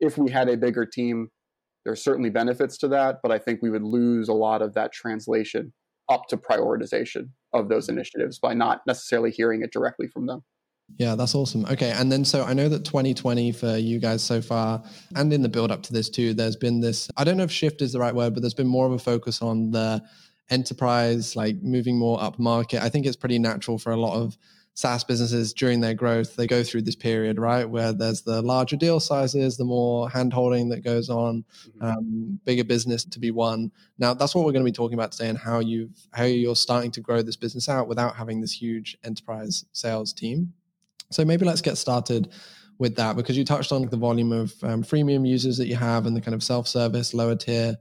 if 0.00 0.18
we 0.18 0.30
had 0.30 0.50
a 0.50 0.56
bigger 0.58 0.84
team, 0.84 1.30
There's 1.86 2.02
certainly 2.02 2.30
benefits 2.30 2.76
to 2.78 2.88
that, 2.88 3.20
but 3.22 3.30
I 3.30 3.38
think 3.38 3.62
we 3.62 3.70
would 3.70 3.84
lose 3.84 4.28
a 4.28 4.32
lot 4.32 4.60
of 4.60 4.74
that 4.74 4.90
translation 4.90 5.72
up 6.10 6.26
to 6.30 6.36
prioritization 6.36 7.28
of 7.58 7.68
those 7.68 7.88
initiatives 7.88 8.38
by 8.38 8.54
not 8.54 8.80
necessarily 8.86 9.30
hearing 9.30 9.62
it 9.62 9.72
directly 9.72 10.08
from 10.08 10.26
them. 10.26 10.42
Yeah, 10.98 11.16
that's 11.16 11.34
awesome. 11.34 11.64
Okay. 11.66 11.90
And 11.90 12.12
then 12.12 12.24
so 12.24 12.44
I 12.44 12.52
know 12.52 12.68
that 12.68 12.84
2020 12.84 13.52
for 13.52 13.76
you 13.76 13.98
guys 13.98 14.22
so 14.22 14.40
far, 14.40 14.82
and 15.16 15.32
in 15.32 15.42
the 15.42 15.48
build 15.48 15.72
up 15.72 15.82
to 15.84 15.92
this 15.92 16.08
too, 16.08 16.32
there's 16.32 16.56
been 16.56 16.80
this, 16.80 17.10
I 17.16 17.24
don't 17.24 17.36
know 17.36 17.42
if 17.42 17.50
shift 17.50 17.82
is 17.82 17.92
the 17.92 17.98
right 17.98 18.14
word, 18.14 18.34
but 18.34 18.40
there's 18.40 18.54
been 18.54 18.68
more 18.68 18.86
of 18.86 18.92
a 18.92 18.98
focus 18.98 19.42
on 19.42 19.72
the 19.72 20.02
enterprise, 20.48 21.34
like 21.34 21.56
moving 21.60 21.98
more 21.98 22.22
up 22.22 22.38
market. 22.38 22.82
I 22.82 22.88
think 22.88 23.04
it's 23.04 23.16
pretty 23.16 23.38
natural 23.38 23.78
for 23.78 23.90
a 23.90 23.96
lot 23.96 24.14
of 24.14 24.38
SaaS 24.76 25.04
businesses 25.04 25.54
during 25.54 25.80
their 25.80 25.94
growth, 25.94 26.36
they 26.36 26.46
go 26.46 26.62
through 26.62 26.82
this 26.82 26.94
period, 26.94 27.38
right, 27.38 27.64
where 27.64 27.94
there's 27.94 28.20
the 28.20 28.42
larger 28.42 28.76
deal 28.76 29.00
sizes, 29.00 29.56
the 29.56 29.64
more 29.64 30.06
handholding 30.10 30.68
that 30.68 30.84
goes 30.84 31.08
on, 31.08 31.46
mm-hmm. 31.66 31.82
um, 31.82 32.40
bigger 32.44 32.62
business 32.62 33.02
to 33.02 33.18
be 33.18 33.30
won. 33.30 33.72
Now, 33.98 34.12
that's 34.12 34.34
what 34.34 34.44
we're 34.44 34.52
going 34.52 34.66
to 34.66 34.70
be 34.70 34.76
talking 34.76 34.92
about 34.92 35.12
today, 35.12 35.30
and 35.30 35.38
how 35.38 35.60
you've 35.60 36.06
how 36.12 36.24
you're 36.24 36.54
starting 36.54 36.90
to 36.90 37.00
grow 37.00 37.22
this 37.22 37.36
business 37.36 37.70
out 37.70 37.88
without 37.88 38.16
having 38.16 38.42
this 38.42 38.52
huge 38.52 38.98
enterprise 39.02 39.64
sales 39.72 40.12
team. 40.12 40.52
So 41.10 41.24
maybe 41.24 41.46
let's 41.46 41.62
get 41.62 41.78
started 41.78 42.28
with 42.76 42.96
that 42.96 43.16
because 43.16 43.38
you 43.38 43.46
touched 43.46 43.72
on 43.72 43.86
the 43.86 43.96
volume 43.96 44.30
of 44.30 44.52
um, 44.62 44.82
freemium 44.82 45.26
users 45.26 45.56
that 45.56 45.68
you 45.68 45.76
have 45.76 46.04
and 46.04 46.14
the 46.14 46.20
kind 46.20 46.34
of 46.34 46.42
self-service 46.42 47.14
lower 47.14 47.34
tier 47.34 47.76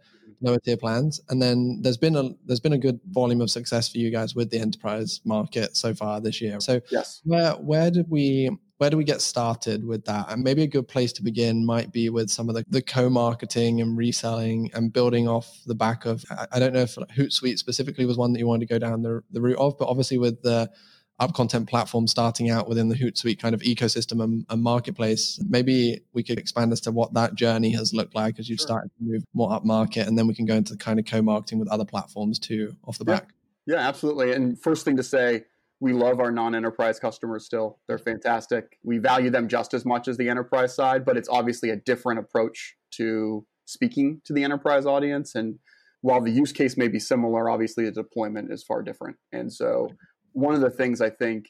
lower 0.46 0.60
tier 0.60 0.78
plans. 0.78 1.20
And 1.30 1.42
then 1.42 1.80
there's 1.82 1.98
been 1.98 2.16
a 2.16 2.30
there's 2.46 2.60
been 2.60 2.74
a 2.74 2.78
good 2.78 3.00
volume 3.10 3.42
of 3.42 3.50
success 3.50 3.90
for 3.90 3.98
you 3.98 4.12
guys 4.12 4.36
with 4.36 4.50
the 4.52 4.60
enterprise 4.60 5.22
market 5.26 5.76
so 5.76 5.94
far 5.94 6.22
this 6.22 6.42
year. 6.42 6.60
So 6.60 6.82
yes. 6.92 7.22
where 7.26 7.54
where 7.54 7.92
did 7.92 8.10
we 8.10 8.50
where 8.78 8.90
do 8.90 8.98
we 8.98 9.06
get 9.06 9.22
started 9.22 9.86
with 9.86 10.04
that? 10.06 10.30
And 10.30 10.44
maybe 10.44 10.64
a 10.64 10.68
good 10.68 10.88
place 10.88 11.14
to 11.14 11.24
begin 11.24 11.66
might 11.66 11.94
be 11.94 12.10
with 12.10 12.30
some 12.30 12.50
of 12.50 12.56
the, 12.56 12.66
the 12.68 12.82
co-marketing 12.82 13.80
and 13.82 13.98
reselling 13.98 14.70
and 14.74 14.92
building 14.92 15.28
off 15.28 15.62
the 15.66 15.76
back 15.76 16.06
of 16.06 16.26
i, 16.30 16.48
I 16.54 16.60
don't 16.60 16.74
know 16.74 16.82
if 16.82 16.96
hootsuite 16.96 17.58
specifically 17.58 18.06
was 18.06 18.18
one 18.18 18.34
that 18.34 18.40
you 18.40 18.48
wanted 18.48 18.68
to 18.68 18.74
go 18.74 18.80
down 18.80 19.02
the, 19.02 19.22
the 19.32 19.42
route 19.42 19.58
of 19.58 19.78
but 19.78 19.88
obviously 19.88 20.18
with 20.18 20.42
the 20.42 20.70
up 21.20 21.34
content 21.34 21.70
platform 21.70 22.08
starting 22.08 22.50
out 22.50 22.68
within 22.68 22.90
the 22.90 22.96
Hootsuite 22.96 23.40
kind 23.40 23.56
of 23.56 23.62
ecosystem 23.62 24.22
and, 24.22 24.46
and, 24.50 24.62
marketplace. 24.62 25.40
Maybe 25.48 26.02
we 26.14 26.24
could 26.24 26.38
expand 26.38 26.74
as 26.74 26.82
to 26.82 26.92
what 26.92 27.14
that 27.14 27.36
journey 27.36 27.72
has 27.72 27.94
looked 27.94 28.16
like 28.16 28.38
as 28.38 28.50
you've 28.50 28.60
sure. 28.60 28.68
started 28.68 28.92
to 28.98 29.04
move 29.04 29.24
more 29.34 29.54
up 29.54 29.64
market, 29.64 30.08
and 30.08 30.18
then 30.18 30.28
we 30.28 30.36
can 30.36 30.46
go 30.46 30.56
into 30.56 30.74
the 30.74 30.78
kind 30.78 31.00
of 31.00 31.06
co-marketing 31.06 31.60
with 31.60 31.70
other 31.70 31.86
platforms 31.86 32.38
too 32.38 32.76
off 32.86 32.98
the 32.98 33.06
yeah. 33.08 33.14
back. 33.14 33.30
Yeah, 33.66 33.88
absolutely. 33.88 34.34
And 34.34 34.62
first 34.62 34.84
thing 34.84 34.98
to 34.98 35.04
say, 35.04 35.46
we 35.80 35.94
love 35.94 36.20
our 36.20 36.32
non-enterprise 36.32 37.00
customers 37.00 37.46
still. 37.46 37.80
They're 37.88 37.98
fantastic. 37.98 38.78
We 38.84 38.98
value 38.98 39.30
them 39.30 39.48
just 39.48 39.74
as 39.74 39.86
much 39.86 40.08
as 40.08 40.18
the 40.18 40.30
enterprise 40.30 40.76
side, 40.76 41.06
but 41.06 41.18
it's 41.18 41.30
obviously 41.30 41.70
a 41.70 41.76
different 41.76 42.20
approach 42.20 42.76
to 42.92 43.46
speaking 43.66 44.22
to 44.26 44.34
the 44.34 44.44
enterprise 44.44 44.86
audience 44.86 45.36
and 45.36 45.60
while 46.06 46.22
the 46.22 46.30
use 46.30 46.52
case 46.52 46.78
may 46.78 46.88
be 46.88 47.00
similar, 47.00 47.50
obviously 47.50 47.84
the 47.86 47.92
deployment 47.92 48.52
is 48.52 48.64
far 48.64 48.84
different. 48.84 49.18
And 49.32 49.52
so 49.52 49.90
one 50.36 50.54
of 50.54 50.62
the 50.62 50.70
things 50.70 51.02
I 51.02 51.10
think 51.10 51.50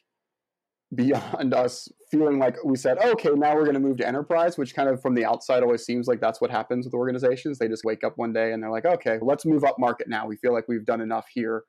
beyond 0.94 1.54
us 1.65 1.89
feeling 2.12 2.39
like 2.39 2.56
we 2.63 2.77
said, 2.77 3.00
okay, 3.00 3.30
now 3.30 3.56
we're 3.56 3.63
going 3.63 3.74
to 3.74 3.80
move 3.80 3.98
to 3.98 4.08
enterprise, 4.08 4.58
which 4.58 4.75
kind 4.75 4.88
of 4.88 5.01
from 5.01 5.15
the 5.15 5.25
outside 5.25 5.63
always 5.63 5.84
seems 5.84 6.08
like 6.08 6.22
that's 6.22 6.39
what 6.39 6.51
happens 6.51 6.86
with 6.86 6.94
organizations. 6.94 7.58
They 7.58 7.68
just 7.68 7.84
wake 7.84 8.04
up 8.04 8.13
one 8.18 8.32
day 8.32 8.54
and 8.54 8.62
they're 8.62 8.72
like, 8.72 8.86
okay, 8.86 9.18
let's 9.22 9.46
move 9.46 9.63
up 9.63 9.77
market 9.80 10.08
now. 10.08 10.27
We 10.27 10.38
feel 10.38 10.54
like 10.54 10.68
we've 10.68 10.86
done 10.86 11.01
enough 11.01 11.25
here. 11.34 11.63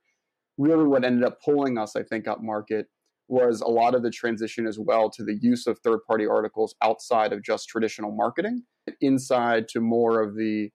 Really, 0.58 0.86
what 0.86 1.04
ended 1.04 1.24
up 1.24 1.38
pulling 1.42 1.78
us, 1.78 1.96
I 1.96 2.02
think, 2.02 2.28
up 2.28 2.42
market 2.42 2.86
was 3.28 3.60
a 3.60 3.66
lot 3.66 3.94
of 3.94 4.02
the 4.02 4.10
transition 4.10 4.66
as 4.66 4.78
well 4.78 5.10
to 5.10 5.24
the 5.24 5.36
use 5.40 5.66
of 5.66 5.78
third 5.78 6.00
party 6.06 6.26
articles 6.26 6.74
outside 6.82 7.32
of 7.32 7.42
just 7.42 7.68
traditional 7.68 8.12
marketing, 8.12 8.62
inside 9.00 9.68
to 9.68 9.80
more 9.80 10.22
of 10.22 10.36
the 10.36 10.70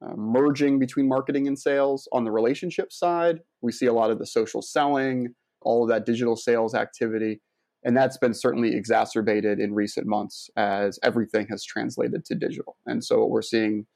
uh, 0.00 0.14
merging 0.16 0.78
between 0.78 1.08
marketing 1.08 1.48
and 1.48 1.58
sales 1.58 2.08
on 2.12 2.24
the 2.24 2.30
relationship 2.30 2.92
side. 2.92 3.40
We 3.62 3.72
see 3.72 3.86
a 3.86 3.92
lot 3.92 4.10
of 4.10 4.18
the 4.18 4.26
social 4.26 4.62
selling 4.62 5.34
all 5.62 5.82
of 5.82 5.88
that 5.90 6.06
digital 6.06 6.36
sales 6.36 6.74
activity. 6.74 7.40
And 7.84 7.96
that's 7.96 8.18
been 8.18 8.34
certainly 8.34 8.74
exacerbated 8.74 9.60
in 9.60 9.74
recent 9.74 10.06
months 10.06 10.50
as 10.56 10.98
everything 11.02 11.46
has 11.48 11.64
translated 11.64 12.24
to 12.26 12.34
digital. 12.34 12.76
And 12.86 13.04
so 13.04 13.20
what 13.20 13.30
we're 13.30 13.42
seeing 13.42 13.86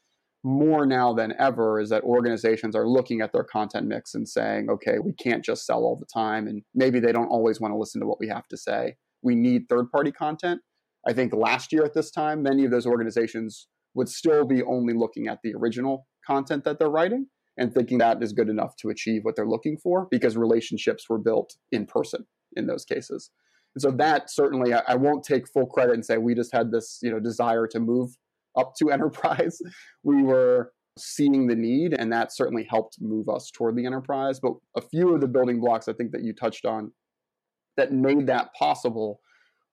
more 0.45 0.87
now 0.87 1.13
than 1.13 1.35
ever 1.39 1.81
is 1.81 1.91
that 1.91 2.03
organizations 2.03 2.75
are 2.75 2.89
looking 2.89 3.21
at 3.21 3.33
their 3.33 3.45
content 3.45 3.87
mix 3.87 4.15
and 4.15 4.29
saying, 4.29 4.69
okay, 4.71 4.99
we 4.99 5.13
can't 5.13 5.45
just 5.45 5.67
sell 5.67 5.85
all 5.85 5.97
the 5.97 6.07
time. 6.07 6.47
And 6.47 6.63
maybe 6.75 7.01
they 7.01 7.13
don't 7.13 7.29
always 7.29 7.61
want 7.61 7.73
to 7.73 7.79
listen 7.79 8.01
to 8.01 8.07
what 8.07 8.19
we 8.21 8.29
have 8.29 8.49
to 8.49 8.57
say. 8.57 8.97
We 9.23 9.35
need 9.35 9.69
third 9.69 9.91
party 9.91 10.11
content. 10.11 10.61
I 11.07 11.13
think 11.13 11.33
last 11.33 11.73
year 11.73 11.85
at 11.85 11.95
this 11.95 12.11
time, 12.11 12.43
many 12.43 12.65
of 12.65 12.71
those 12.71 12.87
organizations 12.87 13.69
would 13.95 14.09
still 14.09 14.45
be 14.45 14.63
only 14.63 14.95
looking 14.95 15.29
at 15.29 15.39
the 15.43 15.55
original 15.55 16.07
content 16.27 16.65
that 16.65 16.79
they're 16.79 16.89
writing 16.89 17.27
and 17.59 17.73
thinking 17.73 17.99
that 17.99 18.23
is 18.23 18.33
good 18.33 18.49
enough 18.49 18.77
to 18.77 18.91
achieve 18.91 19.25
what 19.25 19.37
they're 19.37 19.47
looking 19.47 19.77
for 19.77 20.09
because 20.11 20.37
relationships 20.37 21.09
were 21.09 21.19
built 21.19 21.55
in 21.71 21.87
person 21.87 22.27
in 22.57 22.67
those 22.67 22.85
cases. 22.85 23.31
And 23.75 23.83
so 23.83 23.91
that 23.93 24.31
certainly 24.31 24.75
I, 24.75 24.83
I 24.89 24.95
won't 24.95 25.25
take 25.25 25.49
full 25.49 25.67
credit 25.67 25.95
and 25.95 26.05
say 26.05 26.19
we 26.19 26.35
just 26.35 26.53
had 26.53 26.71
this, 26.71 26.99
you 27.03 27.11
know, 27.11 27.21
desire 27.21 27.67
to 27.69 27.81
move 27.81 28.11
up 28.57 28.73
to 28.79 28.91
enterprise. 28.93 29.59
we 30.03 30.23
were 30.23 30.73
seeing 30.99 31.47
the 31.47 31.57
need 31.57 31.95
and 31.99 32.13
that 32.13 32.35
certainly 32.35 32.67
helped 32.69 32.97
move 33.01 33.29
us 33.29 33.51
toward 33.51 33.77
the 33.77 33.87
enterprise. 33.87 34.41
But 34.41 34.53
a 34.77 34.83
few 34.83 35.15
of 35.15 35.21
the 35.21 35.29
building 35.29 35.61
blocks 35.61 35.89
I 35.89 35.95
think 35.95 36.13
that 36.13 36.23
you 36.23 36.35
touched 36.35 36.67
on 36.67 36.93
that 37.77 37.93
made 37.93 38.27
that 38.27 38.53
possible 38.55 39.21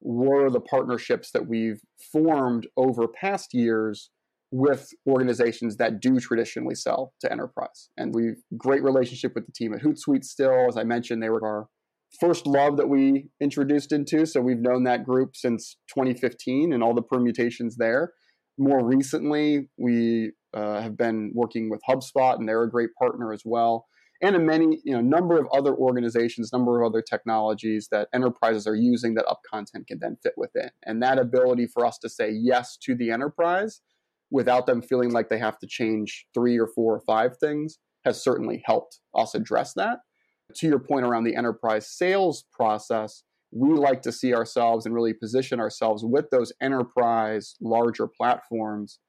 were 0.02 0.50
the 0.50 0.62
partnerships 0.62 1.32
that 1.32 1.48
we've 1.48 1.82
formed 2.12 2.68
over 2.78 3.08
past 3.08 3.54
years 3.54 4.12
with 4.52 4.90
organizations 5.08 5.78
that 5.78 6.00
do 6.00 6.20
traditionally 6.20 6.76
sell 6.76 7.14
to 7.22 7.32
enterprise. 7.32 7.90
And 7.98 8.14
we've 8.14 8.42
great 8.58 8.84
relationship 8.84 9.34
with 9.36 9.46
the 9.46 9.52
team 9.52 9.74
at 9.74 9.82
Hootsuite 9.82 10.24
still. 10.24 10.68
As 10.68 10.78
I 10.78 10.84
mentioned, 10.84 11.22
they 11.22 11.30
were 11.30 11.46
our 11.46 11.68
first 12.20 12.48
love 12.48 12.78
that 12.78 12.90
we 12.90 13.28
introduced 13.40 13.92
into. 13.92 14.26
So 14.26 14.42
we've 14.42 14.60
known 14.60 14.84
that 14.86 15.04
group 15.04 15.36
since 15.36 15.78
2015 15.94 16.74
and 16.74 16.82
all 16.82 16.96
the 16.96 17.02
permutations 17.02 17.78
there. 17.78 18.14
More 18.58 18.84
recently, 18.84 19.70
we 19.78 20.32
uh, 20.54 20.82
have 20.82 20.98
been 20.98 21.32
working 21.34 21.70
with 21.70 21.82
HubSpot, 21.88 22.36
and 22.36 22.50
they're 22.50 22.64
a 22.64 22.70
great 22.70 22.90
partner 22.98 23.32
as 23.32 23.44
well. 23.46 23.86
And 24.22 24.36
a 24.36 24.40
many, 24.40 24.82
you 24.84 24.94
know, 24.94 25.00
number 25.00 25.40
of 25.40 25.48
other 25.54 25.74
organizations, 25.74 26.52
number 26.52 26.82
of 26.82 26.88
other 26.88 27.02
technologies 27.02 27.88
that 27.92 28.10
enterprises 28.14 28.68
are 28.68 28.76
using 28.76 29.14
that 29.14 29.26
up 29.28 29.40
content 29.50 29.88
can 29.88 30.00
then 30.02 30.18
fit 30.22 30.34
within. 30.36 30.72
And 30.86 31.02
that 31.02 31.20
ability 31.20 31.68
for 31.68 31.86
us 31.86 31.98
to 32.00 32.10
say 32.10 32.30
yes 32.32 32.78
to 32.84 32.96
the 32.96 33.12
enterprise 33.12 33.80
without 34.32 34.66
them 34.66 34.82
feeling 34.82 35.12
like 35.12 35.30
they 35.30 35.40
have 35.40 35.58
to 35.60 35.68
change 35.68 36.26
three 36.34 36.58
or 36.58 36.68
four 36.68 36.96
or 36.96 37.02
five 37.02 37.38
things 37.38 37.80
has 38.06 38.24
certainly 38.24 38.62
helped 38.66 39.00
us 39.16 39.36
address 39.36 39.74
that. 39.76 40.00
To 40.56 40.68
your 40.68 40.80
point 40.80 41.06
around 41.06 41.26
the 41.26 41.36
enterprise 41.36 41.90
sales 41.90 42.46
process, 42.52 43.24
we 43.52 43.70
like 43.70 44.02
to 44.04 44.12
see 44.12 44.34
ourselves 44.34 44.86
and 44.86 44.96
really 44.96 45.14
position 45.14 45.60
ourselves 45.60 46.04
with 46.06 46.30
those 46.32 46.54
enterprise 46.62 47.56
larger 47.62 48.08
platforms 48.08 49.00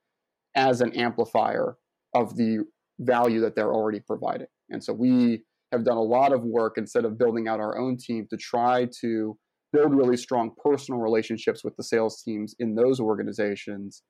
as 0.54 0.80
an 0.80 0.92
amplifier 0.94 1.76
of 2.14 2.36
the 2.36 2.64
value 2.98 3.40
that 3.40 3.54
they're 3.54 3.72
already 3.72 4.00
providing. 4.00 4.48
And 4.70 4.82
so 4.82 4.92
we 4.92 5.44
have 5.72 5.84
done 5.84 5.96
a 5.96 6.02
lot 6.02 6.32
of 6.32 6.44
work 6.44 6.74
instead 6.76 7.04
of 7.04 7.18
building 7.18 7.48
out 7.48 7.60
our 7.60 7.78
own 7.78 7.96
team 7.96 8.26
to 8.30 8.36
try 8.36 8.88
to 9.00 9.38
build 9.72 9.94
really 9.94 10.16
strong 10.16 10.50
personal 10.62 11.00
relationships 11.00 11.62
with 11.62 11.76
the 11.76 11.84
sales 11.84 12.22
teams 12.22 12.54
in 12.58 12.74
those 12.74 12.98
organizations 12.98 14.02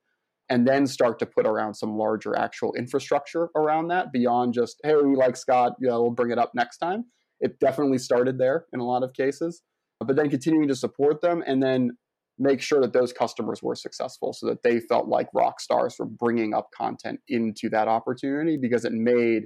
and 0.51 0.67
then 0.67 0.87
start 0.87 1.19
to 1.21 1.27
put 1.27 1.47
around 1.47 1.75
some 1.75 1.97
larger 1.97 2.37
actual 2.37 2.75
infrastructure 2.75 3.49
around 3.57 3.89
that 3.89 4.13
beyond 4.13 4.53
just 4.53 4.79
hey 4.83 4.95
we 4.95 5.17
like 5.17 5.37
scott 5.37 5.75
we'll 5.81 6.11
bring 6.11 6.33
it 6.33 6.39
up 6.39 6.53
next 6.55 6.79
time. 6.79 7.05
It 7.41 7.59
definitely 7.59 7.97
started 7.97 8.37
there 8.37 8.67
in 8.75 8.81
a 8.81 8.85
lot 8.85 9.03
of 9.03 9.15
cases 9.15 9.63
but 10.01 10.17
then 10.17 10.29
continuing 10.29 10.69
to 10.69 10.75
support 10.75 11.21
them 11.21 11.43
and 11.47 11.63
then 11.63 11.97
make 12.39 12.61
sure 12.61 12.81
that 12.81 12.93
those 12.93 13.13
customers 13.13 13.63
were 13.63 13.75
successful 13.75 14.33
so 14.33 14.47
that 14.47 14.63
they 14.63 14.81
felt 14.81 15.09
like 15.09 15.29
rock 15.35 15.61
stars 15.61 15.95
for 15.95 16.07
bringing 16.07 16.55
up 16.55 16.69
content 16.75 17.21
into 17.29 17.69
that 17.69 17.87
opportunity 17.87 18.57
because 18.57 18.85
it 18.85 18.93
made 18.93 19.45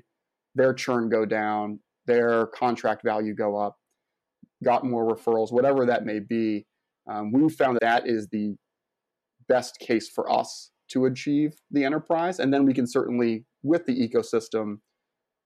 their 0.54 0.72
churn 0.72 1.08
go 1.08 1.24
down 1.24 1.78
their 2.06 2.46
contract 2.48 3.02
value 3.04 3.34
go 3.34 3.56
up 3.56 3.76
got 4.62 4.84
more 4.84 5.14
referrals 5.14 5.52
whatever 5.52 5.86
that 5.86 6.04
may 6.04 6.18
be. 6.18 6.66
Um, 7.10 7.32
we 7.32 7.48
found 7.50 7.76
that, 7.82 8.04
that 8.04 8.08
is 8.08 8.28
the 8.28 8.56
best 9.46 9.78
case 9.78 10.08
for 10.08 10.30
us 10.32 10.70
to 10.90 11.06
achieve 11.06 11.54
the 11.70 11.84
enterprise. 11.84 12.38
And 12.38 12.52
then 12.52 12.64
we 12.64 12.74
can 12.74 12.86
certainly, 12.86 13.44
with 13.62 13.86
the 13.86 13.96
ecosystem, 13.96 14.78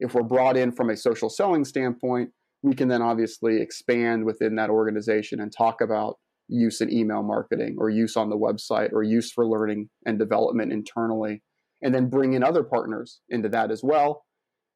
if 0.00 0.14
we're 0.14 0.23
brought 0.23 0.57
in 0.57 0.73
from 0.73 0.90
a 0.90 0.97
social 0.97 1.28
selling 1.28 1.64
standpoint, 1.64 2.30
we 2.62 2.75
can 2.75 2.88
then 2.88 3.02
obviously 3.02 3.61
expand 3.61 4.25
within 4.25 4.57
that 4.57 4.71
organization 4.71 5.40
and 5.40 5.52
talk 5.52 5.80
about 5.80 6.18
use 6.49 6.80
in 6.80 6.92
email 6.92 7.23
marketing 7.23 7.76
or 7.78 7.90
use 7.90 8.16
on 8.16 8.30
the 8.30 8.37
website 8.37 8.92
or 8.92 9.02
use 9.02 9.30
for 9.30 9.47
learning 9.47 9.88
and 10.07 10.18
development 10.18 10.73
internally. 10.73 11.42
And 11.83 11.95
then 11.95 12.09
bring 12.09 12.33
in 12.33 12.42
other 12.42 12.64
partners 12.64 13.21
into 13.28 13.49
that 13.50 13.71
as 13.71 13.83
well. 13.85 14.25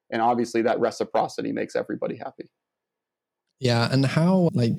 And 0.09 0.21
obviously, 0.21 0.61
that 0.61 0.79
reciprocity 0.79 1.51
makes 1.51 1.75
everybody 1.75 2.15
happy. 2.15 2.49
Yeah. 3.59 3.89
And 3.91 4.05
how, 4.05 4.49
like, 4.53 4.73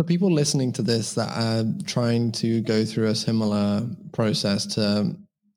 for 0.00 0.04
people 0.04 0.32
listening 0.32 0.72
to 0.72 0.80
this 0.80 1.12
that 1.12 1.28
are 1.36 1.62
trying 1.84 2.32
to 2.32 2.62
go 2.62 2.86
through 2.86 3.08
a 3.08 3.14
similar 3.14 3.86
process 4.12 4.64
to 4.64 5.14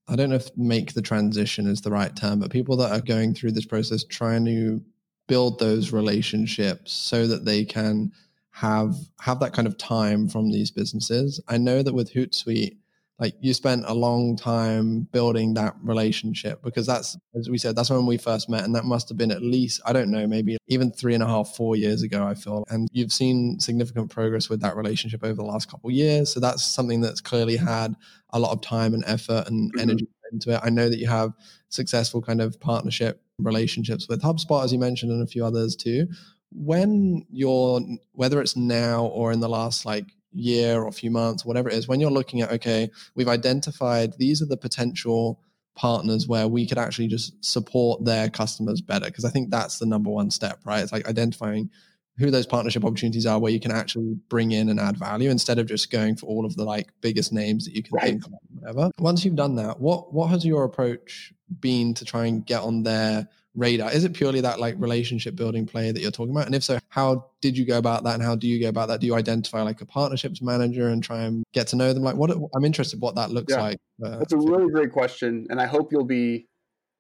I 0.10 0.18
don't 0.18 0.30
know 0.30 0.36
if 0.36 0.50
make 0.58 0.94
the 0.94 1.02
transition 1.02 1.66
is 1.66 1.80
the 1.80 1.92
right 1.92 2.14
term, 2.14 2.42
but 2.42 2.52
people 2.52 2.76
that 2.76 2.92
are 2.92 3.00
going 3.00 3.34
through 3.34 3.54
this 3.54 3.66
process 3.66 4.04
trying 4.04 4.44
to 4.44 4.84
build 5.30 5.60
those 5.60 5.94
relationships 5.94 6.92
so 6.92 7.26
that 7.26 7.46
they 7.46 7.64
can 7.64 8.12
have 8.52 8.96
have 9.22 9.40
that 9.40 9.54
kind 9.54 9.66
of 9.66 9.78
time 9.78 10.28
from 10.28 10.52
these 10.52 10.72
businesses. 10.72 11.40
I 11.48 11.58
know 11.58 11.82
that 11.82 11.94
with 11.94 12.12
Hootsuite, 12.12 12.76
like 13.20 13.36
you 13.42 13.54
spent 13.54 13.86
a 13.88 13.94
long 13.94 14.36
time 14.36 15.08
building 15.12 15.54
that 15.54 15.76
relationship 15.84 16.62
because 16.64 16.86
that's 16.86 17.18
as 17.36 17.50
we 17.50 17.58
said 17.58 17.76
that's 17.76 17.90
when 17.90 18.06
we 18.06 18.18
first 18.18 18.50
met 18.50 18.64
and 18.64 18.76
that 18.76 18.86
must 18.86 19.08
have 19.08 19.18
been 19.18 19.32
at 19.32 19.42
least 19.42 19.80
i 19.86 19.94
don't 19.94 20.10
know 20.10 20.26
maybe 20.26 20.58
even 20.68 20.92
three 20.92 21.14
and 21.14 21.24
a 21.24 21.28
half 21.28 21.56
four 21.56 21.76
years 21.76 22.02
ago 22.02 22.26
i 22.26 22.34
feel. 22.34 22.66
And 22.70 22.88
you've 22.92 23.12
seen 23.12 23.60
significant 23.60 24.10
progress 24.10 24.50
with 24.50 24.62
that 24.62 24.76
relationship 24.76 25.24
over 25.24 25.36
the 25.36 25.44
last 25.44 25.70
couple 25.70 25.90
of 25.90 25.96
years. 25.96 26.32
So 26.32 26.40
that's 26.40 26.64
something 26.64 27.02
that's 27.02 27.22
clearly 27.22 27.58
had 27.58 27.96
a 28.32 28.40
lot 28.40 28.52
of 28.52 28.62
time 28.62 28.94
and 28.94 29.04
effort 29.06 29.48
and 29.48 29.72
mm-hmm. 29.72 29.80
energy 29.80 30.08
into 30.32 30.52
it. 30.52 30.62
I 30.64 30.70
know 30.70 30.90
that 30.90 30.98
you 30.98 31.08
have 31.08 31.34
successful 31.70 32.22
kind 32.22 32.42
of 32.42 32.60
partnership 32.60 33.22
relationships 33.40 34.08
with 34.08 34.22
hubspot 34.22 34.64
as 34.64 34.72
you 34.72 34.80
mentioned 34.80 35.12
and 35.12 35.24
a 35.24 35.28
few 35.28 35.46
others 35.46 35.76
too. 35.76 36.08
When 36.52 37.26
you're 37.32 37.82
whether 38.12 38.42
it's 38.42 38.56
now 38.56 39.06
or 39.06 39.32
in 39.32 39.40
the 39.40 39.50
last 39.50 39.86
like 39.86 40.06
year 40.34 40.82
or 40.82 40.88
a 40.88 40.92
few 40.92 41.12
months, 41.12 41.46
whatever 41.46 41.70
it 41.70 41.76
is, 41.76 41.88
when 41.88 42.00
you're 42.00 42.12
looking 42.12 42.42
at, 42.42 42.52
okay, 42.52 42.90
we've 43.16 43.28
identified 43.28 44.14
these 44.18 44.42
are 44.42 44.48
the 44.48 44.58
potential 44.58 45.40
partners 45.76 46.28
where 46.28 46.48
we 46.48 46.68
could 46.68 46.78
actually 46.78 47.08
just 47.08 47.44
support 47.44 48.04
their 48.06 48.30
customers 48.30 48.82
better. 48.82 49.06
Because 49.06 49.26
I 49.26 49.30
think 49.30 49.50
that's 49.50 49.80
the 49.80 49.86
number 49.86 50.10
one 50.10 50.32
step, 50.32 50.60
right? 50.66 50.84
It's 50.84 50.92
like 50.92 51.08
identifying 51.08 51.70
who 52.18 52.30
those 52.30 52.46
partnership 52.46 52.86
opportunities 52.86 53.26
are 53.26 53.40
where 53.40 53.52
you 53.52 53.60
can 53.60 53.72
actually 53.72 54.16
bring 54.30 54.52
in 54.52 54.70
and 54.70 54.80
add 54.80 54.98
value 54.98 55.30
instead 55.30 55.58
of 55.58 55.66
just 55.66 55.92
going 55.92 56.16
for 56.16 56.28
all 56.28 56.46
of 56.46 56.56
the 56.56 56.64
like 56.64 56.90
biggest 57.02 57.34
names 57.34 57.66
that 57.66 57.74
you 57.74 57.82
can 57.82 57.92
right. 57.94 58.04
think 58.04 58.26
of 58.26 58.34
whatever 58.54 58.92
once 59.00 59.26
you've 59.26 59.36
done 59.36 59.56
that 59.56 59.80
what 59.80 60.14
what 60.14 60.28
has 60.28 60.46
your 60.46 60.64
approach 60.64 61.34
been 61.60 61.94
to 61.94 62.06
try 62.06 62.26
and 62.26 62.46
get 62.46 62.62
on 62.62 62.84
their 62.84 63.28
radar? 63.56 63.92
Is 63.92 64.04
it 64.04 64.14
purely 64.14 64.42
that 64.42 64.60
like 64.60 64.76
relationship 64.78 65.36
building 65.36 65.66
play 65.66 65.92
that 65.92 66.02
you're 66.02 66.12
talking 66.12 66.32
about? 66.32 66.46
And 66.46 66.56
if 66.56 66.64
so, 66.64 66.80
how 66.90 67.28
did 67.42 67.58
you 67.58 67.66
go 67.66 67.78
about 67.78 68.04
that? 68.04 68.16
And 68.16 68.24
how 68.24 68.36
do 68.36 68.48
you 68.48 68.60
go 68.62 68.70
about 68.70 68.88
that? 68.88 69.00
Do 69.00 69.08
you 69.08 69.16
identify 69.16 69.62
like 69.62 69.82
a 69.82 69.86
partnerships 69.86 70.42
manager 70.42 70.90
and 70.90 71.04
try 71.04 71.24
and 71.24 71.44
get 71.54 71.68
to 71.68 71.76
know 71.76 71.94
them? 71.94 72.04
Like, 72.04 72.16
what 72.16 72.32
I'm 72.56 72.66
interested 72.66 73.00
what 73.00 73.16
that 73.16 73.32
looks 73.32 73.54
yeah. 73.54 73.62
like. 73.62 73.78
Uh, 74.04 74.18
That's 74.18 74.34
a 74.34 74.38
really 74.38 74.72
great 74.72 74.92
question, 74.92 75.48
and 75.50 75.62
I 75.62 75.66
hope 75.66 75.92
you'll 75.92 76.06
be 76.06 76.48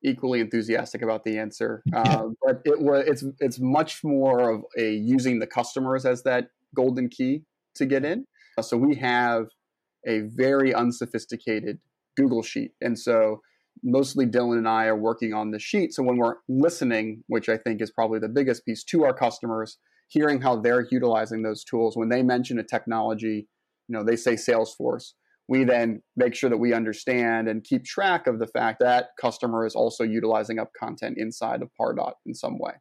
equally 0.03 0.41
enthusiastic 0.41 1.01
about 1.01 1.23
the 1.23 1.37
answer. 1.37 1.81
Uh, 1.93 2.29
but 2.41 2.61
it 2.65 2.81
was 2.81 3.05
it's 3.07 3.23
it's 3.39 3.59
much 3.59 4.03
more 4.03 4.51
of 4.51 4.63
a 4.77 4.93
using 4.93 5.39
the 5.39 5.47
customers 5.47 6.05
as 6.05 6.23
that 6.23 6.47
golden 6.75 7.07
key 7.07 7.43
to 7.75 7.85
get 7.85 8.03
in. 8.03 8.25
So 8.61 8.77
we 8.77 8.95
have 8.95 9.45
a 10.05 10.21
very 10.21 10.73
unsophisticated 10.73 11.79
Google 12.17 12.43
sheet, 12.43 12.71
and 12.81 12.97
so 12.97 13.41
mostly 13.81 14.25
Dylan 14.25 14.57
and 14.57 14.67
I 14.67 14.85
are 14.85 14.97
working 14.97 15.33
on 15.33 15.51
the 15.51 15.59
sheet. 15.59 15.93
So 15.93 16.03
when 16.03 16.17
we're 16.17 16.35
listening, 16.47 17.23
which 17.27 17.49
I 17.49 17.57
think 17.57 17.81
is 17.81 17.91
probably 17.91 18.19
the 18.19 18.29
biggest 18.29 18.65
piece 18.65 18.83
to 18.85 19.03
our 19.03 19.13
customers, 19.13 19.77
hearing 20.09 20.41
how 20.41 20.57
they're 20.57 20.87
utilizing 20.91 21.41
those 21.41 21.63
tools. 21.63 21.97
When 21.97 22.09
they 22.09 22.21
mention 22.21 22.59
a 22.59 22.63
technology, 22.63 23.47
you 23.87 23.97
know, 23.97 24.03
they 24.03 24.15
say 24.15 24.33
Salesforce. 24.33 25.13
We 25.49 25.65
then 25.65 26.01
make 26.15 26.35
sure 26.35 26.49
that 26.49 26.57
we 26.57 26.73
understand 26.73 27.49
and 27.49 27.63
keep 27.63 27.83
track 27.83 28.27
of 28.27 28.39
the 28.39 28.47
fact 28.47 28.77
that 28.79 29.07
customer 29.19 29.65
is 29.65 29.75
also 29.75 30.03
utilizing 30.03 30.57
up 30.57 30.69
content 30.79 31.15
inside 31.17 31.61
of 31.61 31.69
Pardot 31.79 32.13
in 32.25 32.33
some 32.33 32.57
way. 32.59 32.73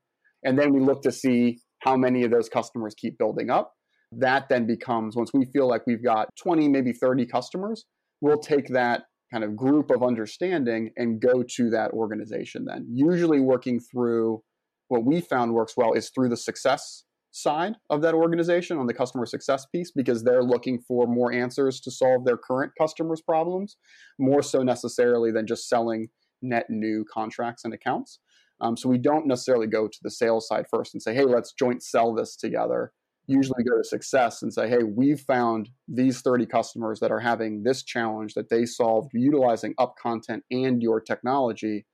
And 0.44 0.58
then 0.58 0.72
we 0.72 0.80
look 0.80 1.02
to 1.02 1.12
see 1.12 1.58
how 1.80 1.96
many 1.96 2.22
of 2.22 2.30
those 2.30 2.48
customers 2.48 2.94
keep 2.96 3.18
building 3.18 3.50
up. 3.50 3.72
That 4.12 4.48
then 4.48 4.66
becomes 4.66 5.16
once 5.16 5.30
we 5.34 5.46
feel 5.52 5.68
like 5.68 5.82
we've 5.86 6.04
got 6.04 6.28
20, 6.40 6.68
maybe 6.68 6.92
30 6.92 7.26
customers, 7.26 7.84
we'll 8.20 8.38
take 8.38 8.68
that 8.68 9.04
kind 9.32 9.44
of 9.44 9.56
group 9.56 9.90
of 9.90 10.02
understanding 10.02 10.90
and 10.96 11.20
go 11.20 11.42
to 11.42 11.70
that 11.70 11.90
organization 11.92 12.66
then. 12.66 12.86
Usually 12.92 13.40
working 13.40 13.80
through 13.80 14.42
what 14.88 15.04
we 15.04 15.20
found 15.20 15.54
works 15.54 15.74
well 15.76 15.94
is 15.94 16.10
through 16.10 16.28
the 16.28 16.36
success 16.36 17.04
side 17.30 17.76
of 17.88 18.02
that 18.02 18.14
organization 18.14 18.76
on 18.76 18.86
the 18.86 18.92
customer 18.92 19.24
success 19.24 19.64
piece 19.66 19.90
because 19.90 20.22
they're 20.22 20.44
looking 20.44 20.78
for 20.78 21.06
more 21.06 21.32
answers 21.32 21.80
to 21.80 21.90
solve 21.90 22.26
their 22.26 22.36
current 22.36 22.72
customers' 22.78 23.22
problems, 23.22 23.78
more 24.18 24.42
so 24.42 24.62
necessarily 24.62 25.32
than 25.32 25.46
just 25.46 25.66
selling 25.66 26.08
net 26.42 26.66
new 26.68 27.06
contracts 27.10 27.64
and 27.64 27.72
accounts. 27.72 28.18
Um, 28.60 28.76
so 28.76 28.88
we 28.88 28.98
don't 28.98 29.26
necessarily 29.26 29.66
go 29.66 29.88
to 29.88 29.98
the 30.02 30.10
sales 30.10 30.46
side 30.46 30.66
first 30.70 30.94
and 30.94 31.02
say, 31.02 31.14
hey, 31.14 31.24
let's 31.24 31.52
joint 31.52 31.82
sell 31.82 32.14
this 32.14 32.36
together 32.36 32.92
usually 33.26 33.62
go 33.62 33.76
to 33.76 33.84
success 33.84 34.42
and 34.42 34.52
say, 34.52 34.68
hey, 34.68 34.82
we've 34.82 35.20
found 35.20 35.70
these 35.86 36.20
30 36.22 36.46
customers 36.46 37.00
that 37.00 37.12
are 37.12 37.20
having 37.20 37.62
this 37.62 37.82
challenge 37.82 38.34
that 38.34 38.48
they 38.48 38.64
solved 38.64 39.10
utilizing 39.14 39.74
up 39.78 39.94
content 40.00 40.44
and 40.50 40.82
your 40.82 41.00
technology. 41.00 41.86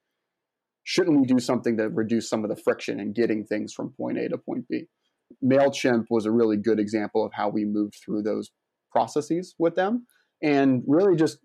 Shouldn't 0.85 1.21
we 1.21 1.27
do 1.27 1.39
something 1.39 1.77
to 1.77 1.89
reduce 1.89 2.29
some 2.29 2.45
of 2.45 2.51
the 2.51 2.57
friction 2.57 2.99
in 2.99 3.13
getting 3.13 3.45
things 3.45 3.75
from 3.75 3.91
point 3.91 4.19
A 4.19 4.29
to 4.29 4.39
point 4.39 4.67
B? 4.69 4.87
MailChimp 5.45 6.07
was 6.09 6.25
a 6.25 6.31
really 6.31 6.57
good 6.57 6.81
example 6.81 7.25
of 7.25 7.33
how 7.35 7.51
we 7.51 7.65
moved 7.67 7.97
through 8.03 8.23
those 8.23 8.51
processes 8.91 9.55
with 9.59 9.75
them 9.75 10.07
and 10.43 10.83
really 10.87 11.15
just 11.15 11.39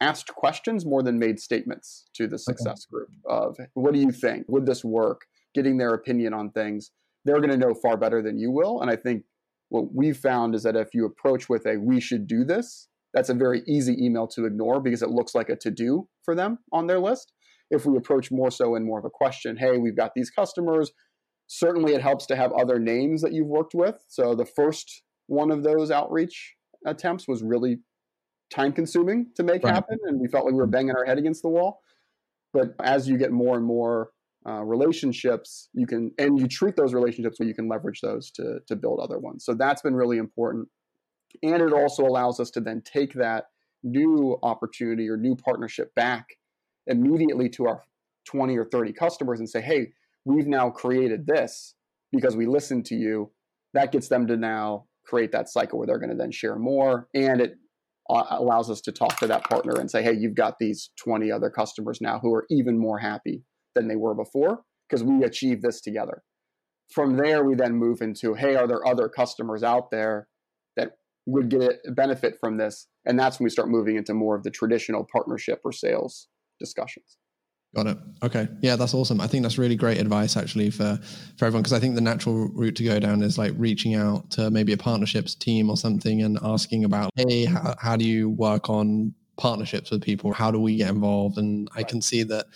asked 0.00 0.34
questions 0.34 0.84
more 0.84 1.02
than 1.02 1.18
made 1.18 1.38
statements 1.38 2.06
to 2.14 2.26
the 2.26 2.38
success 2.38 2.86
okay. 2.86 2.90
group 2.90 3.08
of 3.24 3.56
what 3.74 3.94
do 3.94 4.00
you 4.00 4.10
think? 4.10 4.44
Would 4.48 4.66
this 4.66 4.84
work? 4.84 5.22
Getting 5.54 5.78
their 5.78 5.94
opinion 5.94 6.34
on 6.34 6.50
things 6.50 6.90
they're 7.26 7.40
going 7.40 7.50
to 7.50 7.56
know 7.56 7.74
far 7.74 7.96
better 7.96 8.22
than 8.22 8.38
you 8.38 8.50
will. 8.50 8.80
And 8.80 8.90
I 8.90 8.96
think 8.96 9.24
what 9.68 9.92
we've 9.92 10.16
found 10.16 10.54
is 10.54 10.62
that 10.62 10.76
if 10.76 10.94
you 10.94 11.04
approach 11.04 11.48
with 11.48 11.66
a 11.66 11.76
we 11.76 12.00
should 12.00 12.26
do 12.26 12.44
this, 12.44 12.88
that's 13.12 13.28
a 13.28 13.34
very 13.34 13.62
easy 13.66 13.96
email 13.98 14.26
to 14.28 14.46
ignore 14.46 14.80
because 14.80 15.02
it 15.02 15.10
looks 15.10 15.34
like 15.34 15.48
a 15.48 15.56
to 15.56 15.70
do 15.70 16.08
for 16.24 16.34
them 16.34 16.58
on 16.72 16.86
their 16.86 17.00
list. 17.00 17.32
If 17.70 17.84
we 17.84 17.96
approach 17.96 18.30
more 18.30 18.50
so 18.50 18.76
in 18.76 18.86
more 18.86 19.00
of 19.00 19.04
a 19.04 19.10
question, 19.10 19.56
hey, 19.56 19.76
we've 19.76 19.96
got 19.96 20.12
these 20.14 20.30
customers. 20.30 20.92
Certainly, 21.48 21.94
it 21.94 22.02
helps 22.02 22.26
to 22.26 22.36
have 22.36 22.52
other 22.52 22.78
names 22.78 23.22
that 23.22 23.32
you've 23.32 23.48
worked 23.48 23.74
with. 23.74 24.04
So 24.08 24.34
the 24.34 24.46
first 24.46 25.02
one 25.26 25.50
of 25.50 25.64
those 25.64 25.90
outreach 25.90 26.54
attempts 26.86 27.26
was 27.26 27.42
really 27.42 27.78
time 28.50 28.72
consuming 28.72 29.26
to 29.34 29.42
make 29.42 29.64
right. 29.64 29.74
happen. 29.74 29.98
And 30.04 30.20
we 30.20 30.28
felt 30.28 30.44
like 30.44 30.54
we 30.54 30.58
were 30.58 30.66
banging 30.66 30.94
our 30.94 31.04
head 31.04 31.18
against 31.18 31.42
the 31.42 31.48
wall. 31.48 31.80
But 32.52 32.74
as 32.82 33.08
you 33.08 33.18
get 33.18 33.32
more 33.32 33.56
and 33.56 33.66
more 33.66 34.10
uh, 34.48 34.62
relationships 34.62 35.68
you 35.72 35.86
can 35.86 36.12
and 36.18 36.38
you 36.38 36.46
treat 36.46 36.76
those 36.76 36.94
relationships 36.94 37.40
where 37.40 37.48
you 37.48 37.54
can 37.54 37.68
leverage 37.68 38.00
those 38.00 38.30
to 38.30 38.60
to 38.68 38.76
build 38.76 39.00
other 39.00 39.18
ones. 39.18 39.44
So 39.44 39.54
that's 39.54 39.82
been 39.82 39.96
really 39.96 40.18
important. 40.18 40.68
And 41.42 41.60
it 41.60 41.72
also 41.72 42.04
allows 42.04 42.38
us 42.38 42.50
to 42.52 42.60
then 42.60 42.82
take 42.82 43.14
that 43.14 43.46
new 43.82 44.38
opportunity 44.42 45.08
or 45.08 45.16
new 45.16 45.34
partnership 45.36 45.94
back 45.94 46.26
immediately 46.86 47.48
to 47.50 47.66
our 47.66 47.82
20 48.26 48.56
or 48.56 48.64
30 48.64 48.92
customers 48.92 49.40
and 49.40 49.48
say 49.48 49.60
hey 49.60 49.92
we've 50.24 50.46
now 50.46 50.70
created 50.70 51.26
this 51.26 51.74
because 52.12 52.36
we 52.36 52.46
listened 52.46 52.84
to 52.86 52.94
you. 52.94 53.30
That 53.74 53.92
gets 53.92 54.08
them 54.08 54.26
to 54.28 54.36
now 54.36 54.86
create 55.04 55.32
that 55.32 55.48
cycle 55.48 55.78
where 55.78 55.86
they're 55.86 55.98
going 55.98 56.10
to 56.10 56.16
then 56.16 56.32
share 56.32 56.56
more. 56.56 57.08
And 57.14 57.40
it 57.40 57.56
allows 58.08 58.70
us 58.70 58.80
to 58.82 58.92
talk 58.92 59.16
to 59.18 59.26
that 59.26 59.42
partner 59.44 59.80
and 59.80 59.90
say 59.90 60.00
hey 60.00 60.12
you've 60.12 60.36
got 60.36 60.60
these 60.60 60.90
20 61.02 61.32
other 61.32 61.50
customers 61.50 62.00
now 62.00 62.20
who 62.20 62.32
are 62.32 62.46
even 62.48 62.78
more 62.78 63.00
happy 63.00 63.42
than 63.76 63.86
they 63.86 63.94
were 63.94 64.14
before 64.14 64.64
because 64.88 65.04
we 65.04 65.22
achieved 65.22 65.62
this 65.62 65.80
together. 65.80 66.24
From 66.90 67.16
there, 67.16 67.44
we 67.44 67.54
then 67.54 67.74
move 67.74 68.00
into 68.00 68.34
hey, 68.34 68.56
are 68.56 68.66
there 68.66 68.86
other 68.86 69.08
customers 69.08 69.62
out 69.62 69.90
there 69.92 70.26
that 70.76 70.92
would 71.26 71.48
get 71.48 71.78
benefit 71.94 72.36
from 72.40 72.56
this? 72.56 72.88
And 73.04 73.18
that's 73.18 73.38
when 73.38 73.44
we 73.44 73.50
start 73.50 73.68
moving 73.68 73.96
into 73.96 74.14
more 74.14 74.34
of 74.34 74.42
the 74.42 74.50
traditional 74.50 75.06
partnership 75.12 75.60
or 75.64 75.72
sales 75.72 76.28
discussions. 76.58 77.18
Got 77.74 77.88
it. 77.88 77.98
Okay. 78.22 78.48
Yeah, 78.62 78.76
that's 78.76 78.94
awesome. 78.94 79.20
I 79.20 79.26
think 79.26 79.42
that's 79.42 79.58
really 79.58 79.76
great 79.76 79.98
advice 79.98 80.36
actually 80.36 80.70
for 80.70 80.98
for 81.36 81.44
everyone 81.44 81.62
because 81.62 81.74
I 81.74 81.80
think 81.80 81.94
the 81.94 82.00
natural 82.00 82.48
route 82.48 82.76
to 82.76 82.84
go 82.84 82.98
down 82.98 83.22
is 83.22 83.36
like 83.36 83.52
reaching 83.56 83.94
out 83.94 84.30
to 84.30 84.50
maybe 84.50 84.72
a 84.72 84.78
partnerships 84.78 85.34
team 85.34 85.68
or 85.68 85.76
something 85.76 86.22
and 86.22 86.38
asking 86.42 86.84
about, 86.84 87.10
hey, 87.16 87.44
how, 87.44 87.74
how 87.78 87.96
do 87.96 88.06
you 88.06 88.30
work 88.30 88.70
on 88.70 89.12
partnerships 89.36 89.90
with 89.90 90.02
people? 90.02 90.32
How 90.32 90.50
do 90.50 90.58
we 90.58 90.76
get 90.76 90.88
involved? 90.88 91.36
And 91.36 91.68
I 91.76 91.82
can 91.82 92.00
see 92.00 92.22
that 92.22 92.46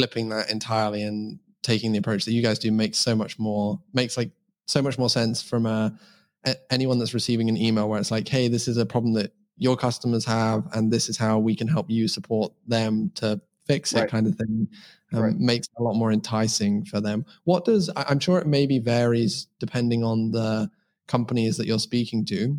flipping 0.00 0.30
that 0.30 0.50
entirely 0.50 1.02
and 1.02 1.38
taking 1.62 1.92
the 1.92 1.98
approach 1.98 2.24
that 2.24 2.32
you 2.32 2.42
guys 2.42 2.58
do 2.58 2.72
makes 2.72 2.96
so 2.96 3.14
much 3.14 3.38
more 3.38 3.78
makes 3.92 4.16
like 4.16 4.30
so 4.66 4.80
much 4.80 4.96
more 4.96 5.10
sense 5.10 5.42
from 5.42 5.66
a, 5.66 5.94
a, 6.46 6.56
anyone 6.70 6.98
that's 6.98 7.12
receiving 7.12 7.50
an 7.50 7.56
email 7.58 7.86
where 7.86 8.00
it's 8.00 8.10
like 8.10 8.26
hey 8.26 8.48
this 8.48 8.66
is 8.66 8.78
a 8.78 8.86
problem 8.86 9.12
that 9.12 9.34
your 9.58 9.76
customers 9.76 10.24
have 10.24 10.66
and 10.72 10.90
this 10.90 11.10
is 11.10 11.18
how 11.18 11.38
we 11.38 11.54
can 11.54 11.68
help 11.68 11.90
you 11.90 12.08
support 12.08 12.50
them 12.66 13.10
to 13.14 13.38
fix 13.66 13.92
it 13.92 14.00
right. 14.00 14.08
kind 14.10 14.26
of 14.26 14.34
thing 14.36 14.66
um, 15.12 15.22
right. 15.22 15.36
makes 15.36 15.68
a 15.78 15.82
lot 15.82 15.94
more 15.94 16.12
enticing 16.12 16.82
for 16.82 16.98
them 16.98 17.26
what 17.44 17.66
does 17.66 17.90
i'm 17.94 18.18
sure 18.18 18.38
it 18.38 18.46
maybe 18.46 18.78
varies 18.78 19.48
depending 19.58 20.02
on 20.02 20.30
the 20.30 20.70
companies 21.08 21.58
that 21.58 21.66
you're 21.66 21.78
speaking 21.78 22.24
to 22.24 22.56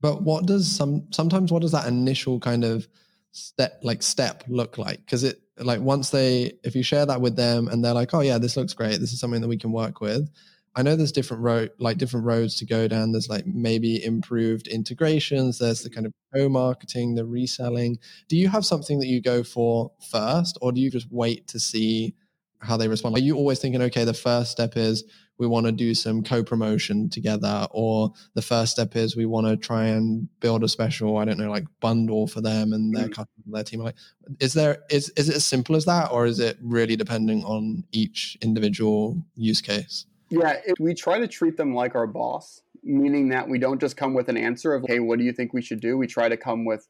but 0.00 0.22
what 0.22 0.46
does 0.46 0.70
some 0.70 1.08
sometimes 1.10 1.50
what 1.50 1.62
does 1.62 1.72
that 1.72 1.88
initial 1.88 2.38
kind 2.38 2.62
of 2.62 2.86
step 3.32 3.80
like 3.82 4.04
step 4.04 4.44
look 4.46 4.78
like 4.78 5.04
because 5.04 5.24
it 5.24 5.40
like 5.58 5.80
once 5.80 6.10
they 6.10 6.52
if 6.64 6.74
you 6.74 6.82
share 6.82 7.06
that 7.06 7.20
with 7.20 7.36
them 7.36 7.68
and 7.68 7.84
they're 7.84 7.94
like 7.94 8.14
oh 8.14 8.20
yeah 8.20 8.38
this 8.38 8.56
looks 8.56 8.72
great 8.72 9.00
this 9.00 9.12
is 9.12 9.20
something 9.20 9.40
that 9.40 9.48
we 9.48 9.58
can 9.58 9.72
work 9.72 10.00
with 10.00 10.30
I 10.76 10.82
know 10.82 10.94
there's 10.94 11.12
different 11.12 11.42
road, 11.42 11.72
like 11.78 11.98
different 11.98 12.26
roads 12.26 12.54
to 12.56 12.66
go 12.66 12.86
down. 12.86 13.10
There's 13.10 13.28
like 13.28 13.46
maybe 13.46 14.04
improved 14.04 14.68
integrations. 14.68 15.58
There's 15.58 15.82
the 15.82 15.90
kind 15.90 16.06
of 16.06 16.12
co-marketing, 16.34 17.16
the 17.16 17.26
reselling. 17.26 17.98
Do 18.28 18.36
you 18.36 18.48
have 18.48 18.64
something 18.64 19.00
that 19.00 19.08
you 19.08 19.20
go 19.20 19.42
for 19.42 19.90
first, 20.10 20.58
or 20.60 20.70
do 20.70 20.80
you 20.80 20.90
just 20.90 21.08
wait 21.10 21.48
to 21.48 21.58
see 21.58 22.14
how 22.60 22.76
they 22.76 22.86
respond? 22.86 23.16
Are 23.16 23.20
you 23.20 23.36
always 23.36 23.58
thinking, 23.58 23.82
okay, 23.82 24.04
the 24.04 24.14
first 24.14 24.52
step 24.52 24.76
is 24.76 25.04
we 25.40 25.46
want 25.46 25.66
to 25.66 25.72
do 25.72 25.94
some 25.94 26.22
co-promotion 26.22 27.08
together, 27.08 27.66
or 27.70 28.12
the 28.34 28.42
first 28.42 28.72
step 28.72 28.94
is 28.94 29.16
we 29.16 29.26
want 29.26 29.46
to 29.46 29.56
try 29.56 29.86
and 29.86 30.28
build 30.38 30.62
a 30.62 30.68
special, 30.68 31.16
I 31.16 31.24
don't 31.24 31.38
know, 31.38 31.50
like 31.50 31.64
bundle 31.80 32.26
for 32.26 32.42
them 32.42 32.72
and 32.74 32.94
their 32.94 33.08
mm. 33.08 33.26
their 33.46 33.64
team. 33.64 33.80
Like, 33.80 33.96
is 34.38 34.52
there 34.52 34.84
is 34.90 35.08
is 35.16 35.30
it 35.30 35.36
as 35.36 35.44
simple 35.46 35.74
as 35.74 35.86
that, 35.86 36.12
or 36.12 36.26
is 36.26 36.38
it 36.38 36.58
really 36.62 36.94
depending 36.94 37.42
on 37.44 37.84
each 37.90 38.36
individual 38.42 39.24
use 39.34 39.62
case? 39.62 40.06
Yeah, 40.28 40.58
it, 40.64 40.74
we 40.78 40.94
try 40.94 41.18
to 41.18 41.26
treat 41.26 41.56
them 41.56 41.74
like 41.74 41.94
our 41.96 42.06
boss, 42.06 42.60
meaning 42.84 43.30
that 43.30 43.48
we 43.48 43.58
don't 43.58 43.80
just 43.80 43.96
come 43.96 44.14
with 44.14 44.28
an 44.28 44.36
answer 44.36 44.74
of, 44.74 44.84
hey, 44.86 45.00
what 45.00 45.18
do 45.18 45.24
you 45.24 45.32
think 45.32 45.52
we 45.52 45.62
should 45.62 45.80
do? 45.80 45.96
We 45.96 46.06
try 46.06 46.28
to 46.28 46.36
come 46.36 46.64
with, 46.64 46.86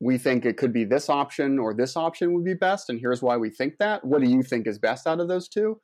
we 0.00 0.18
think 0.18 0.44
it 0.44 0.58
could 0.58 0.74
be 0.74 0.84
this 0.84 1.08
option 1.08 1.58
or 1.58 1.72
this 1.72 1.96
option 1.96 2.34
would 2.34 2.44
be 2.44 2.54
best, 2.54 2.90
and 2.90 3.00
here's 3.00 3.22
why 3.22 3.36
we 3.36 3.48
think 3.48 3.78
that. 3.78 4.04
What 4.04 4.20
do 4.22 4.28
you 4.28 4.42
think 4.42 4.66
is 4.66 4.78
best 4.78 5.06
out 5.06 5.20
of 5.20 5.28
those 5.28 5.48
two? 5.48 5.80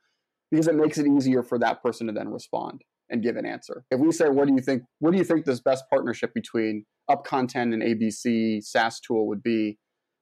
Because 0.53 0.67
it 0.67 0.75
makes 0.75 0.99
it 0.99 1.07
easier 1.07 1.41
for 1.41 1.57
that 1.57 1.81
person 1.81 2.05
to 2.05 2.13
then 2.13 2.29
respond 2.29 2.83
and 3.09 3.23
give 3.23 3.37
an 3.37 3.45
answer. 3.45 3.85
If 3.89 3.99
we 3.99 4.11
say, 4.11 4.29
what 4.29 4.47
do 4.47 4.53
you 4.53 4.61
think? 4.61 4.83
What 4.99 5.11
do 5.11 5.17
you 5.17 5.23
think 5.23 5.45
this 5.45 5.59
best 5.59 5.85
partnership 5.89 6.31
between 6.35 6.85
Up 7.09 7.25
Content 7.25 7.73
and 7.73 7.81
ABC 7.81 8.63
SaaS 8.63 8.99
tool 8.99 9.27
would 9.27 9.41
be? 9.41 9.79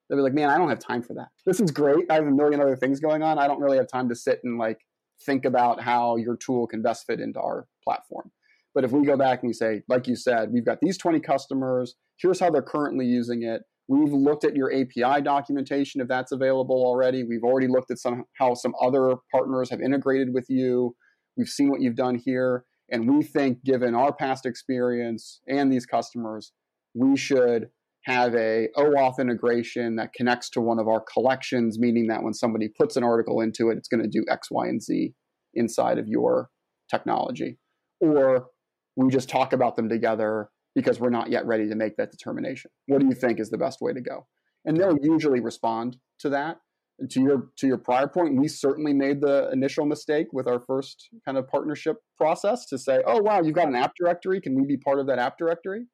They'll 0.07 0.17
be 0.17 0.23
like, 0.23 0.33
man, 0.33 0.49
I 0.49 0.57
don't 0.57 0.69
have 0.69 0.79
time 0.79 1.03
for 1.03 1.13
that. 1.15 1.27
This 1.45 1.59
is 1.59 1.69
great. 1.69 2.05
I 2.09 2.13
have 2.13 2.25
a 2.25 2.31
million 2.31 2.61
other 2.61 2.77
things 2.77 3.01
going 3.01 3.21
on. 3.21 3.39
I 3.39 3.47
don't 3.47 3.59
really 3.59 3.75
have 3.75 3.89
time 3.89 4.07
to 4.07 4.15
sit 4.15 4.39
and 4.45 4.57
like 4.57 4.79
think 5.25 5.43
about 5.43 5.81
how 5.81 6.15
your 6.15 6.37
tool 6.37 6.65
can 6.65 6.81
best 6.81 7.05
fit 7.05 7.19
into 7.19 7.41
our 7.41 7.67
platform. 7.83 8.31
But 8.73 8.85
if 8.85 8.91
we 8.91 9.05
go 9.05 9.17
back 9.17 9.41
and 9.41 9.49
we 9.49 9.53
say, 9.53 9.83
like 9.89 10.07
you 10.07 10.15
said, 10.15 10.53
we've 10.53 10.65
got 10.65 10.79
these 10.81 10.97
20 10.97 11.19
customers, 11.19 11.95
here's 12.17 12.39
how 12.39 12.49
they're 12.49 12.61
currently 12.61 13.05
using 13.05 13.43
it. 13.43 13.63
We've 13.91 14.13
looked 14.13 14.45
at 14.45 14.55
your 14.55 14.71
API 14.73 15.21
documentation 15.21 15.99
if 15.99 16.07
that's 16.07 16.31
available 16.31 16.77
already. 16.77 17.25
We've 17.25 17.43
already 17.43 17.67
looked 17.67 17.91
at 17.91 17.99
some 17.99 18.23
how 18.37 18.53
some 18.53 18.73
other 18.81 19.17
partners 19.33 19.69
have 19.69 19.81
integrated 19.81 20.33
with 20.33 20.45
you. 20.47 20.95
We've 21.35 21.49
seen 21.49 21.69
what 21.69 21.81
you've 21.81 21.97
done 21.97 22.15
here. 22.15 22.63
And 22.89 23.13
we 23.13 23.21
think, 23.21 23.65
given 23.65 23.93
our 23.93 24.13
past 24.13 24.45
experience 24.45 25.41
and 25.45 25.69
these 25.69 25.85
customers, 25.85 26.53
we 26.93 27.17
should 27.17 27.67
have 28.05 28.33
a 28.33 28.69
OAuth 28.77 29.19
integration 29.19 29.97
that 29.97 30.13
connects 30.13 30.49
to 30.51 30.61
one 30.61 30.79
of 30.79 30.87
our 30.87 31.03
collections, 31.13 31.77
meaning 31.77 32.07
that 32.07 32.23
when 32.23 32.33
somebody 32.33 32.69
puts 32.69 32.95
an 32.95 33.03
article 33.03 33.41
into 33.41 33.71
it, 33.71 33.77
it's 33.77 33.89
going 33.89 34.01
to 34.01 34.09
do 34.09 34.23
X, 34.29 34.47
Y, 34.49 34.67
and 34.67 34.81
Z 34.81 35.13
inside 35.53 35.97
of 35.97 36.07
your 36.07 36.49
technology. 36.89 37.59
Or 37.99 38.47
we 38.95 39.09
just 39.09 39.27
talk 39.27 39.51
about 39.51 39.75
them 39.75 39.89
together 39.89 40.49
because 40.75 40.99
we're 40.99 41.09
not 41.09 41.29
yet 41.29 41.45
ready 41.45 41.67
to 41.67 41.75
make 41.75 41.97
that 41.97 42.11
determination. 42.11 42.71
What 42.87 42.99
do 42.99 43.07
you 43.07 43.13
think 43.13 43.39
is 43.39 43.49
the 43.49 43.57
best 43.57 43.81
way 43.81 43.93
to 43.93 44.01
go? 44.01 44.27
And 44.65 44.77
they'll 44.77 44.97
usually 45.01 45.39
respond 45.39 45.97
to 46.19 46.29
that. 46.29 46.57
And 46.99 47.09
to 47.11 47.21
your 47.21 47.49
to 47.57 47.67
your 47.67 47.77
prior 47.77 48.07
point, 48.07 48.39
we 48.39 48.47
certainly 48.47 48.93
made 48.93 49.21
the 49.21 49.49
initial 49.51 49.85
mistake 49.85 50.27
with 50.33 50.47
our 50.47 50.59
first 50.59 51.09
kind 51.25 51.37
of 51.37 51.47
partnership 51.47 51.97
process 52.17 52.65
to 52.67 52.77
say, 52.77 53.01
"Oh 53.07 53.21
wow, 53.21 53.41
you've 53.41 53.55
got 53.55 53.67
an 53.67 53.75
app 53.75 53.93
directory. 53.99 54.39
Can 54.39 54.53
we 54.55 54.65
be 54.65 54.77
part 54.77 54.99
of 54.99 55.07
that 55.07 55.17
app 55.17 55.37
directory?" 55.37 55.87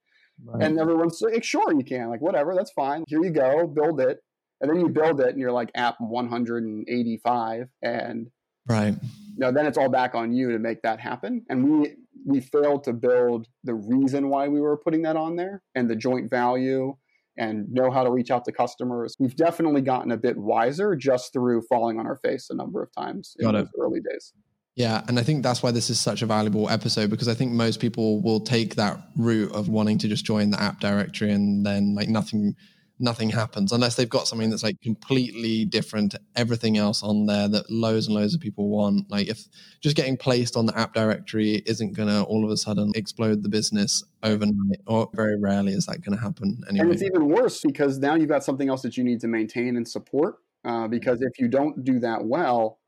Right. 0.43 0.63
And 0.63 0.79
everyone's 0.79 1.21
like, 1.21 1.35
eh, 1.35 1.39
sure, 1.41 1.73
you 1.73 1.83
can. 1.83 2.09
Like, 2.09 2.21
whatever, 2.21 2.53
that's 2.55 2.71
fine. 2.71 3.03
Here 3.07 3.23
you 3.23 3.31
go, 3.31 3.67
build 3.67 3.99
it. 3.99 4.19
And 4.61 4.69
then 4.69 4.79
you 4.79 4.89
build 4.89 5.19
it 5.21 5.29
and 5.29 5.39
you're 5.39 5.51
like 5.51 5.69
app 5.75 5.95
185. 5.99 7.67
And 7.81 8.27
right. 8.67 8.93
You 8.93 9.39
know, 9.39 9.51
then 9.51 9.65
it's 9.65 9.77
all 9.77 9.89
back 9.89 10.15
on 10.15 10.33
you 10.33 10.51
to 10.51 10.59
make 10.59 10.81
that 10.81 10.99
happen. 10.99 11.45
And 11.49 11.81
we 11.81 11.95
we 12.25 12.39
failed 12.39 12.83
to 12.85 12.93
build 12.93 13.47
the 13.63 13.73
reason 13.73 14.29
why 14.29 14.47
we 14.47 14.61
were 14.61 14.77
putting 14.77 15.01
that 15.03 15.15
on 15.15 15.35
there 15.35 15.61
and 15.75 15.89
the 15.89 15.95
joint 15.95 16.29
value 16.29 16.95
and 17.37 17.71
know 17.71 17.91
how 17.91 18.03
to 18.03 18.11
reach 18.11 18.31
out 18.31 18.45
to 18.45 18.51
customers. 18.51 19.15
We've 19.19 19.35
definitely 19.35 19.81
gotten 19.81 20.11
a 20.11 20.17
bit 20.17 20.37
wiser 20.37 20.95
just 20.95 21.33
through 21.33 21.61
falling 21.69 21.99
on 21.99 22.07
our 22.07 22.17
face 22.17 22.49
a 22.49 22.55
number 22.55 22.81
of 22.81 22.91
times 22.91 23.35
in 23.39 23.51
those 23.51 23.67
early 23.79 23.99
days. 23.99 24.33
Yeah, 24.75 25.03
and 25.07 25.17
I 25.17 25.23
think 25.23 25.41
that's 25.41 25.63
why 25.63 25.71
this 25.71 25.89
is 25.89 25.99
such 25.99 26.21
a 26.21 26.27
valuable 26.27 26.69
episode 26.69 27.09
because 27.09 27.27
I 27.27 27.33
think 27.33 27.51
most 27.51 27.79
people 27.79 28.21
will 28.21 28.39
take 28.39 28.75
that 28.75 28.99
route 29.15 29.51
of 29.51 29.69
wanting 29.69 29.97
to 29.99 30.07
just 30.07 30.23
join 30.23 30.51
the 30.51 30.61
app 30.61 30.79
directory 30.79 31.31
and 31.31 31.65
then 31.65 31.95
like 31.95 32.09
nothing 32.09 32.55
nothing 32.99 33.29
happens 33.29 33.71
unless 33.71 33.95
they've 33.95 34.09
got 34.09 34.27
something 34.27 34.49
that's 34.49 34.63
like 34.63 34.81
completely 34.81 35.65
different 35.65 36.11
to 36.11 36.19
everything 36.35 36.77
else 36.77 37.03
on 37.03 37.25
there 37.25 37.47
that 37.47 37.69
loads 37.69 38.07
and 38.07 38.15
loads 38.15 38.33
of 38.33 38.41
people 38.41 38.69
want. 38.69 39.09
Like 39.09 39.27
if 39.27 39.45
just 39.81 39.95
getting 39.95 40.17
placed 40.17 40.55
on 40.55 40.65
the 40.65 40.77
app 40.77 40.93
directory 40.93 41.61
isn't 41.65 41.93
going 41.93 42.09
to 42.09 42.23
all 42.23 42.43
of 42.43 42.51
a 42.51 42.57
sudden 42.57 42.91
explode 42.95 43.43
the 43.43 43.49
business 43.49 44.03
overnight, 44.23 44.81
or 44.87 45.09
very 45.13 45.39
rarely 45.39 45.73
is 45.73 45.85
that 45.85 46.01
going 46.01 46.17
to 46.17 46.23
happen 46.23 46.61
anyway. 46.69 46.85
And 46.85 46.93
it's 46.93 47.03
even 47.03 47.27
worse 47.27 47.61
because 47.61 47.99
now 47.99 48.15
you've 48.15 48.29
got 48.29 48.43
something 48.43 48.69
else 48.69 48.81
that 48.81 48.97
you 48.97 49.03
need 49.03 49.21
to 49.21 49.27
maintain 49.27 49.77
and 49.77 49.87
support. 49.87 50.35
Uh, 50.65 50.87
because 50.87 51.21
if 51.21 51.39
you 51.39 51.47
don't 51.47 51.83
do 51.85 51.99
that 51.99 52.25
well, 52.25 52.79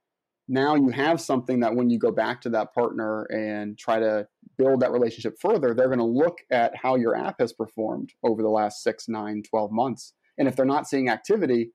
now 0.50 0.76
you 0.76 0.89
have 0.89 1.22
something 1.22 1.60
that 1.60 1.76
when 1.76 1.89
you 1.89 2.00
go 2.00 2.12
back 2.12 2.41
to 2.41 2.50
that 2.50 2.74
partner 2.74 3.24
and 3.26 3.78
try 3.78 4.00
to 4.00 4.28
build 4.60 4.82
that 4.82 4.91
relationship 4.91 5.36
further, 5.41 5.74
they're 5.74 5.88
going 5.88 5.98
to 5.98 6.06
look 6.06 6.38
at 6.52 6.76
how 6.76 6.95
your 6.95 7.15
app 7.15 7.38
has 7.39 7.54
performed 7.54 8.12
over 8.24 8.43
the 8.43 8.50
last 8.50 8.84
six, 8.84 9.08
nine, 9.08 9.41
12 9.50 9.72
months. 9.72 10.13
And 10.38 10.48
if 10.48 10.56
they're 10.56 10.65
not 10.65 10.88
seeing 10.88 11.10
activity, 11.10 11.72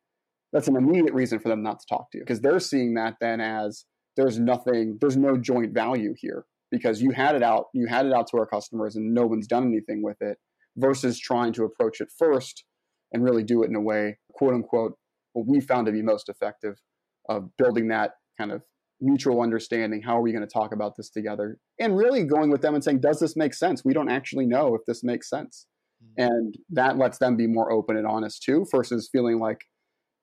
that's 0.52 0.68
an 0.68 0.76
immediate 0.76 1.14
reason 1.14 1.40
for 1.40 1.48
them 1.48 1.62
not 1.62 1.80
to 1.80 1.86
talk 1.88 2.10
to 2.12 2.18
you 2.18 2.24
because 2.24 2.40
they're 2.40 2.60
seeing 2.60 2.94
that 2.94 3.16
then 3.20 3.40
as 3.40 3.86
there's 4.16 4.38
nothing, 4.38 4.98
there's 5.00 5.16
no 5.16 5.36
joint 5.36 5.74
value 5.74 6.14
here 6.16 6.44
because 6.70 7.02
you 7.02 7.10
had 7.10 7.34
it 7.34 7.42
out, 7.42 7.66
you 7.74 7.86
had 7.88 8.06
it 8.06 8.12
out 8.12 8.28
to 8.28 8.36
our 8.36 8.46
customers 8.46 8.94
and 8.94 9.12
no 9.12 9.26
one's 9.26 9.48
done 9.48 9.66
anything 9.66 10.02
with 10.02 10.20
it 10.20 10.38
versus 10.76 11.18
trying 11.18 11.52
to 11.54 11.64
approach 11.64 12.00
it 12.00 12.08
first 12.16 12.64
and 13.12 13.24
really 13.24 13.42
do 13.42 13.62
it 13.62 13.70
in 13.70 13.76
a 13.76 13.80
way, 13.80 14.18
quote 14.34 14.54
unquote, 14.54 14.92
what 15.32 15.46
we 15.46 15.60
found 15.60 15.86
to 15.86 15.92
be 15.92 16.02
most 16.02 16.28
effective 16.28 16.80
of 17.28 17.48
building 17.56 17.88
that 17.88 18.12
kind 18.38 18.52
of 18.52 18.62
mutual 19.04 19.40
understanding. 19.40 20.02
How 20.02 20.18
are 20.18 20.22
we 20.22 20.32
going 20.32 20.46
to 20.46 20.52
talk 20.52 20.72
about 20.72 20.96
this 20.96 21.10
together? 21.10 21.58
And 21.78 21.96
really 21.96 22.24
going 22.24 22.50
with 22.50 22.62
them 22.62 22.74
and 22.74 22.82
saying, 22.82 23.00
does 23.00 23.20
this 23.20 23.36
make 23.36 23.54
sense? 23.54 23.84
We 23.84 23.92
don't 23.92 24.10
actually 24.10 24.46
know 24.46 24.74
if 24.74 24.84
this 24.86 25.04
makes 25.04 25.28
sense. 25.28 25.66
Mm-hmm. 26.02 26.30
And 26.30 26.58
that 26.70 26.98
lets 26.98 27.18
them 27.18 27.36
be 27.36 27.46
more 27.46 27.70
open 27.70 27.96
and 27.96 28.06
honest 28.06 28.42
too, 28.42 28.66
versus 28.70 29.08
feeling 29.12 29.38
like 29.38 29.64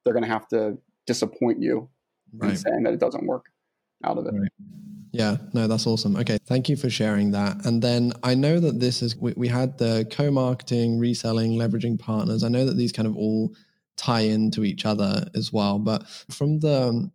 they're 0.04 0.14
going 0.14 0.26
to 0.26 0.30
have 0.30 0.48
to 0.50 0.78
disappoint 1.06 1.62
you 1.62 1.90
right. 2.34 2.50
and 2.50 2.60
saying 2.60 2.84
that 2.84 2.94
it 2.94 3.00
doesn't 3.00 3.26
work 3.26 3.46
out 4.04 4.18
of 4.18 4.26
it. 4.26 4.34
Right. 4.34 4.52
Yeah, 5.14 5.38
no, 5.54 5.68
that's 5.68 5.86
awesome. 5.86 6.16
Okay, 6.16 6.38
thank 6.46 6.70
you 6.70 6.78
for 6.78 6.90
sharing 6.90 7.32
that. 7.32 7.66
And 7.66 7.82
then 7.82 8.14
I 8.24 8.34
know 8.34 8.62
that 8.62 8.80
this 8.80 9.02
is, 9.02 9.18
we, 9.18 9.34
we 9.36 9.50
had 9.50 9.78
the 9.78 10.08
co 10.10 10.32
marketing, 10.32 11.00
reselling, 11.00 11.52
leveraging 11.52 12.00
partners. 12.00 12.46
I 12.46 12.48
know 12.48 12.66
that 12.66 12.78
these 12.78 12.94
kind 12.94 13.08
of 13.08 13.18
all 13.18 13.54
tie 13.98 14.22
into 14.22 14.64
each 14.64 14.86
other 14.86 15.26
as 15.36 15.52
well. 15.52 15.80
But 15.80 16.08
from 16.30 16.60
the 16.60 17.12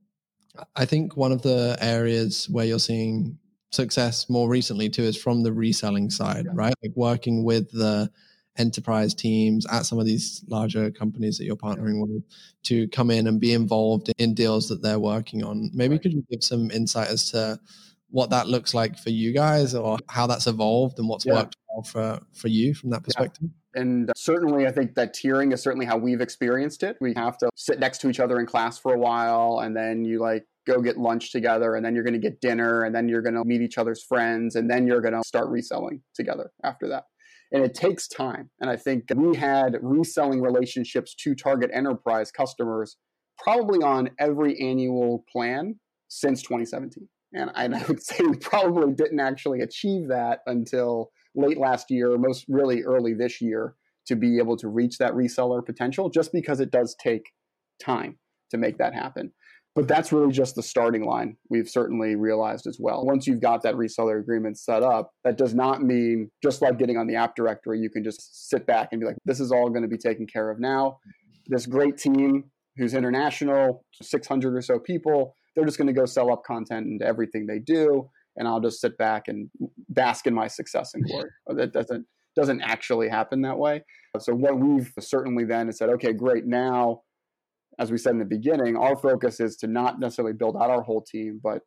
I 0.74 0.84
think 0.84 1.16
one 1.16 1.32
of 1.32 1.42
the 1.42 1.76
areas 1.80 2.48
where 2.50 2.64
you're 2.64 2.78
seeing 2.78 3.38
success 3.70 4.28
more 4.28 4.48
recently 4.48 4.88
too 4.88 5.02
is 5.02 5.20
from 5.20 5.42
the 5.42 5.52
reselling 5.52 6.10
side, 6.10 6.46
yeah. 6.46 6.52
right? 6.54 6.74
Like 6.82 6.92
working 6.94 7.44
with 7.44 7.70
the 7.72 8.10
enterprise 8.58 9.14
teams 9.14 9.66
at 9.66 9.84
some 9.84 9.98
of 9.98 10.06
these 10.06 10.42
larger 10.48 10.90
companies 10.90 11.36
that 11.38 11.44
you're 11.44 11.56
partnering 11.56 12.00
with 12.00 12.22
to 12.64 12.88
come 12.88 13.10
in 13.10 13.26
and 13.26 13.40
be 13.40 13.52
involved 13.52 14.10
in 14.18 14.34
deals 14.34 14.68
that 14.68 14.82
they're 14.82 14.98
working 14.98 15.44
on. 15.44 15.70
Maybe 15.74 15.94
right. 15.94 16.02
could 16.02 16.12
you 16.12 16.24
give 16.30 16.42
some 16.42 16.70
insight 16.70 17.08
as 17.08 17.30
to 17.32 17.60
what 18.10 18.30
that 18.30 18.48
looks 18.48 18.72
like 18.72 18.98
for 18.98 19.10
you 19.10 19.32
guys 19.32 19.74
or 19.74 19.98
how 20.08 20.26
that's 20.26 20.46
evolved 20.46 20.98
and 20.98 21.08
what's 21.08 21.26
yeah. 21.26 21.34
worked 21.34 21.56
well 21.68 21.82
for, 21.82 22.20
for 22.32 22.48
you 22.48 22.74
from 22.74 22.90
that 22.90 23.02
perspective? 23.02 23.48
And 23.76 24.08
uh, 24.08 24.12
certainly, 24.16 24.66
I 24.66 24.72
think 24.72 24.94
that 24.94 25.14
tiering 25.14 25.52
is 25.52 25.62
certainly 25.62 25.86
how 25.86 25.98
we've 25.98 26.20
experienced 26.20 26.82
it. 26.82 26.96
We 27.00 27.12
have 27.16 27.38
to 27.38 27.50
sit 27.54 27.78
next 27.78 27.98
to 27.98 28.10
each 28.10 28.20
other 28.20 28.40
in 28.40 28.46
class 28.46 28.78
for 28.78 28.94
a 28.94 28.98
while, 28.98 29.60
and 29.60 29.76
then 29.76 30.04
you 30.04 30.18
like 30.18 30.44
go 30.66 30.80
get 30.80 30.96
lunch 30.96 31.30
together, 31.30 31.76
and 31.76 31.84
then 31.84 31.94
you're 31.94 32.02
going 32.02 32.14
to 32.14 32.20
get 32.20 32.40
dinner, 32.40 32.82
and 32.82 32.94
then 32.94 33.08
you're 33.08 33.22
going 33.22 33.34
to 33.34 33.44
meet 33.44 33.60
each 33.60 33.78
other's 33.78 34.02
friends, 34.02 34.56
and 34.56 34.70
then 34.70 34.86
you're 34.86 35.00
going 35.00 35.14
to 35.14 35.22
start 35.24 35.48
reselling 35.48 36.00
together 36.14 36.50
after 36.64 36.88
that. 36.88 37.04
And 37.52 37.62
it 37.62 37.74
takes 37.74 38.08
time. 38.08 38.50
And 38.60 38.68
I 38.68 38.76
think 38.76 39.04
we 39.14 39.36
had 39.36 39.76
reselling 39.80 40.40
relationships 40.40 41.14
to 41.16 41.34
target 41.34 41.70
enterprise 41.72 42.32
customers 42.32 42.96
probably 43.38 43.84
on 43.84 44.10
every 44.18 44.58
annual 44.60 45.24
plan 45.30 45.76
since 46.08 46.42
2017. 46.42 47.08
And 47.32 47.50
I 47.54 47.68
would 47.86 48.02
say 48.02 48.24
we 48.24 48.36
probably 48.38 48.94
didn't 48.94 49.20
actually 49.20 49.60
achieve 49.60 50.08
that 50.08 50.40
until 50.46 51.10
late 51.36 51.58
last 51.58 51.90
year, 51.90 52.16
most 52.18 52.44
really 52.48 52.82
early 52.82 53.14
this 53.14 53.40
year, 53.40 53.74
to 54.06 54.16
be 54.16 54.38
able 54.38 54.56
to 54.56 54.68
reach 54.68 54.98
that 54.98 55.12
reseller 55.12 55.64
potential, 55.64 56.08
just 56.10 56.32
because 56.32 56.60
it 56.60 56.70
does 56.70 56.96
take 57.02 57.32
time 57.82 58.18
to 58.50 58.56
make 58.56 58.78
that 58.78 58.94
happen. 58.94 59.32
But 59.74 59.88
that's 59.88 60.10
really 60.10 60.32
just 60.32 60.54
the 60.54 60.62
starting 60.62 61.04
line. 61.04 61.36
We've 61.50 61.68
certainly 61.68 62.16
realized 62.16 62.66
as 62.66 62.78
well. 62.80 63.04
Once 63.04 63.26
you've 63.26 63.42
got 63.42 63.62
that 63.62 63.74
reseller 63.74 64.18
agreement 64.18 64.58
set 64.58 64.82
up, 64.82 65.10
that 65.22 65.36
does 65.36 65.52
not 65.52 65.82
mean 65.82 66.30
just 66.42 66.62
like 66.62 66.78
getting 66.78 66.96
on 66.96 67.06
the 67.06 67.16
app 67.16 67.36
directory, 67.36 67.78
you 67.78 67.90
can 67.90 68.02
just 68.02 68.48
sit 68.48 68.66
back 68.66 68.88
and 68.92 69.00
be 69.00 69.06
like, 69.06 69.16
this 69.26 69.38
is 69.38 69.52
all 69.52 69.68
going 69.68 69.82
to 69.82 69.88
be 69.88 69.98
taken 69.98 70.26
care 70.26 70.50
of 70.50 70.58
now. 70.58 70.98
This 71.48 71.66
great 71.66 71.98
team 71.98 72.44
who's 72.78 72.94
international, 72.94 73.84
600 74.00 74.56
or 74.56 74.62
so 74.62 74.78
people, 74.78 75.34
they're 75.54 75.66
just 75.66 75.76
going 75.76 75.88
to 75.88 75.92
go 75.92 76.06
sell 76.06 76.32
up 76.32 76.42
content 76.44 76.86
into 76.86 77.04
everything 77.04 77.46
they 77.46 77.58
do 77.58 78.08
and 78.36 78.46
I'll 78.46 78.60
just 78.60 78.80
sit 78.80 78.96
back 78.98 79.28
and 79.28 79.50
bask 79.88 80.26
in 80.26 80.34
my 80.34 80.46
success 80.46 80.94
and 80.94 81.04
glory. 81.08 81.30
that 81.48 81.72
doesn't 81.72 82.06
doesn't 82.36 82.60
actually 82.60 83.08
happen 83.08 83.40
that 83.40 83.56
way. 83.56 83.82
So 84.18 84.34
what 84.34 84.58
we've 84.58 84.92
certainly 85.00 85.44
then 85.44 85.72
said, 85.72 85.88
okay, 85.88 86.12
great. 86.12 86.46
Now, 86.46 87.00
as 87.78 87.90
we 87.90 87.98
said 87.98 88.12
in 88.12 88.18
the 88.18 88.24
beginning, 88.26 88.76
our 88.76 88.94
focus 88.96 89.40
is 89.40 89.56
to 89.56 89.66
not 89.66 89.98
necessarily 89.98 90.34
build 90.34 90.56
out 90.56 90.70
our 90.70 90.82
whole 90.82 91.02
team, 91.02 91.40
but 91.42 91.62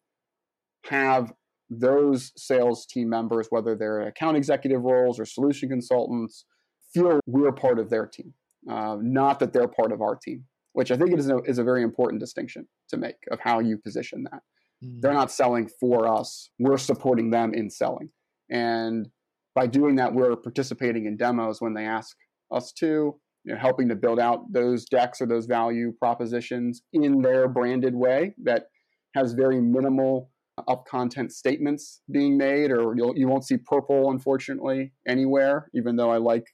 have 0.85 1.33
those 1.69 2.31
sales 2.35 2.85
team 2.85 3.09
members, 3.09 3.47
whether 3.49 3.75
they're 3.75 4.01
account 4.01 4.37
executive 4.37 4.81
roles 4.81 5.19
or 5.19 5.25
solution 5.25 5.69
consultants, 5.69 6.45
feel 6.93 7.19
we're 7.27 7.51
part 7.51 7.79
of 7.79 7.89
their 7.89 8.07
team, 8.07 8.33
uh, 8.69 8.97
not 9.01 9.39
that 9.39 9.53
they're 9.53 9.67
part 9.67 9.91
of 9.91 10.01
our 10.01 10.15
team, 10.15 10.43
which 10.73 10.91
I 10.91 10.97
think 10.97 11.17
is 11.17 11.29
a, 11.29 11.37
is 11.43 11.59
a 11.59 11.63
very 11.63 11.83
important 11.83 12.19
distinction 12.19 12.67
to 12.89 12.97
make 12.97 13.17
of 13.29 13.39
how 13.39 13.59
you 13.59 13.77
position 13.77 14.23
that. 14.31 14.41
Mm. 14.83 15.01
They're 15.01 15.13
not 15.13 15.31
selling 15.31 15.69
for 15.79 16.07
us, 16.07 16.49
we're 16.59 16.77
supporting 16.77 17.29
them 17.31 17.53
in 17.53 17.69
selling. 17.69 18.09
And 18.49 19.09
by 19.55 19.67
doing 19.67 19.95
that, 19.95 20.13
we're 20.13 20.35
participating 20.35 21.05
in 21.05 21.17
demos 21.17 21.61
when 21.61 21.73
they 21.73 21.85
ask 21.85 22.15
us 22.51 22.71
to, 22.73 23.19
you 23.43 23.53
know, 23.53 23.57
helping 23.59 23.89
to 23.89 23.95
build 23.95 24.19
out 24.19 24.51
those 24.51 24.85
decks 24.85 25.21
or 25.21 25.25
those 25.25 25.45
value 25.45 25.91
propositions 25.99 26.81
in 26.93 27.21
their 27.21 27.47
branded 27.47 27.95
way 27.95 28.33
that 28.43 28.67
has 29.15 29.33
very 29.33 29.59
minimal 29.59 30.29
up 30.67 30.85
content 30.85 31.31
statements 31.31 32.01
being 32.11 32.37
made, 32.37 32.71
or 32.71 32.95
you'll, 32.95 33.17
you 33.17 33.27
won't 33.27 33.45
see 33.45 33.57
purple, 33.57 34.11
unfortunately, 34.11 34.91
anywhere. 35.07 35.69
Even 35.73 35.95
though 35.95 36.11
I 36.11 36.17
like 36.17 36.45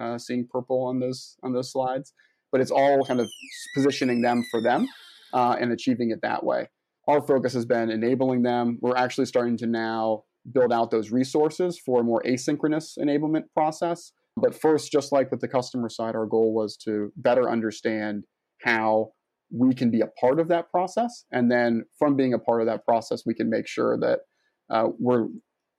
uh, 0.00 0.16
seeing 0.16 0.46
purple 0.46 0.84
on 0.84 1.00
those 1.00 1.36
on 1.42 1.52
those 1.52 1.72
slides, 1.72 2.12
but 2.52 2.60
it's 2.60 2.70
all 2.70 3.04
kind 3.04 3.20
of 3.20 3.28
positioning 3.74 4.22
them 4.22 4.44
for 4.50 4.62
them 4.62 4.86
uh, 5.32 5.56
and 5.60 5.72
achieving 5.72 6.10
it 6.10 6.20
that 6.22 6.44
way. 6.44 6.68
Our 7.08 7.22
focus 7.22 7.54
has 7.54 7.64
been 7.64 7.90
enabling 7.90 8.42
them. 8.42 8.78
We're 8.80 8.96
actually 8.96 9.26
starting 9.26 9.56
to 9.58 9.66
now 9.66 10.24
build 10.52 10.72
out 10.72 10.90
those 10.90 11.10
resources 11.10 11.78
for 11.78 12.00
a 12.00 12.04
more 12.04 12.22
asynchronous 12.26 12.98
enablement 12.98 13.44
process. 13.54 14.12
But 14.36 14.54
first, 14.54 14.92
just 14.92 15.10
like 15.10 15.30
with 15.30 15.40
the 15.40 15.48
customer 15.48 15.88
side, 15.88 16.14
our 16.14 16.26
goal 16.26 16.54
was 16.54 16.76
to 16.84 17.12
better 17.16 17.50
understand 17.50 18.24
how 18.62 19.12
we 19.50 19.74
can 19.74 19.90
be 19.90 20.00
a 20.00 20.06
part 20.20 20.38
of 20.38 20.48
that 20.48 20.70
process. 20.70 21.24
And 21.32 21.50
then 21.50 21.84
from 21.98 22.14
being 22.16 22.34
a 22.34 22.38
part 22.38 22.60
of 22.60 22.66
that 22.66 22.84
process, 22.84 23.22
we 23.24 23.34
can 23.34 23.48
make 23.48 23.66
sure 23.66 23.98
that 23.98 24.20
uh, 24.70 24.88
we're 24.98 25.28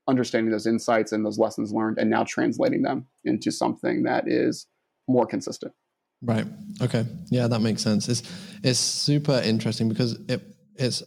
understanding 0.07 0.51
those 0.51 0.65
insights 0.65 1.11
and 1.11 1.23
those 1.23 1.37
lessons 1.37 1.71
learned 1.71 1.99
and 1.99 2.09
now 2.09 2.23
translating 2.23 2.81
them 2.81 3.05
into 3.23 3.51
something 3.51 4.03
that 4.03 4.23
is 4.27 4.65
more 5.07 5.27
consistent. 5.27 5.71
Right. 6.21 6.47
Okay. 6.81 7.05
Yeah, 7.29 7.47
that 7.47 7.61
makes 7.61 7.81
sense. 7.81 8.09
It's 8.09 8.23
it's 8.63 8.79
super 8.79 9.39
interesting 9.45 9.87
because 9.87 10.19
it 10.27 10.41
it's 10.75 11.03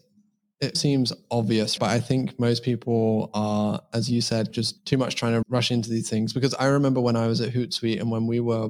it 0.63 0.77
seems 0.77 1.13
obvious, 1.29 1.77
but 1.77 1.91
I 1.91 1.99
think 1.99 2.39
most 2.39 2.63
people 2.63 3.31
are, 3.35 3.81
as 3.93 4.09
you 4.09 4.21
said, 4.21 4.53
just 4.53 4.87
too 4.87 4.97
much 4.97 5.17
trying 5.17 5.33
to 5.33 5.43
rush 5.49 5.73
into 5.73 5.91
these 5.91 6.09
things. 6.09 6.33
Because 6.33 6.55
I 6.55 6.67
remember 6.67 7.01
when 7.01 7.17
I 7.17 7.27
was 7.27 7.41
at 7.41 7.53
Hootsuite 7.53 8.01
and 8.01 8.13
when 8.13 8.29
we 8.29 8.39
were 8.39 8.69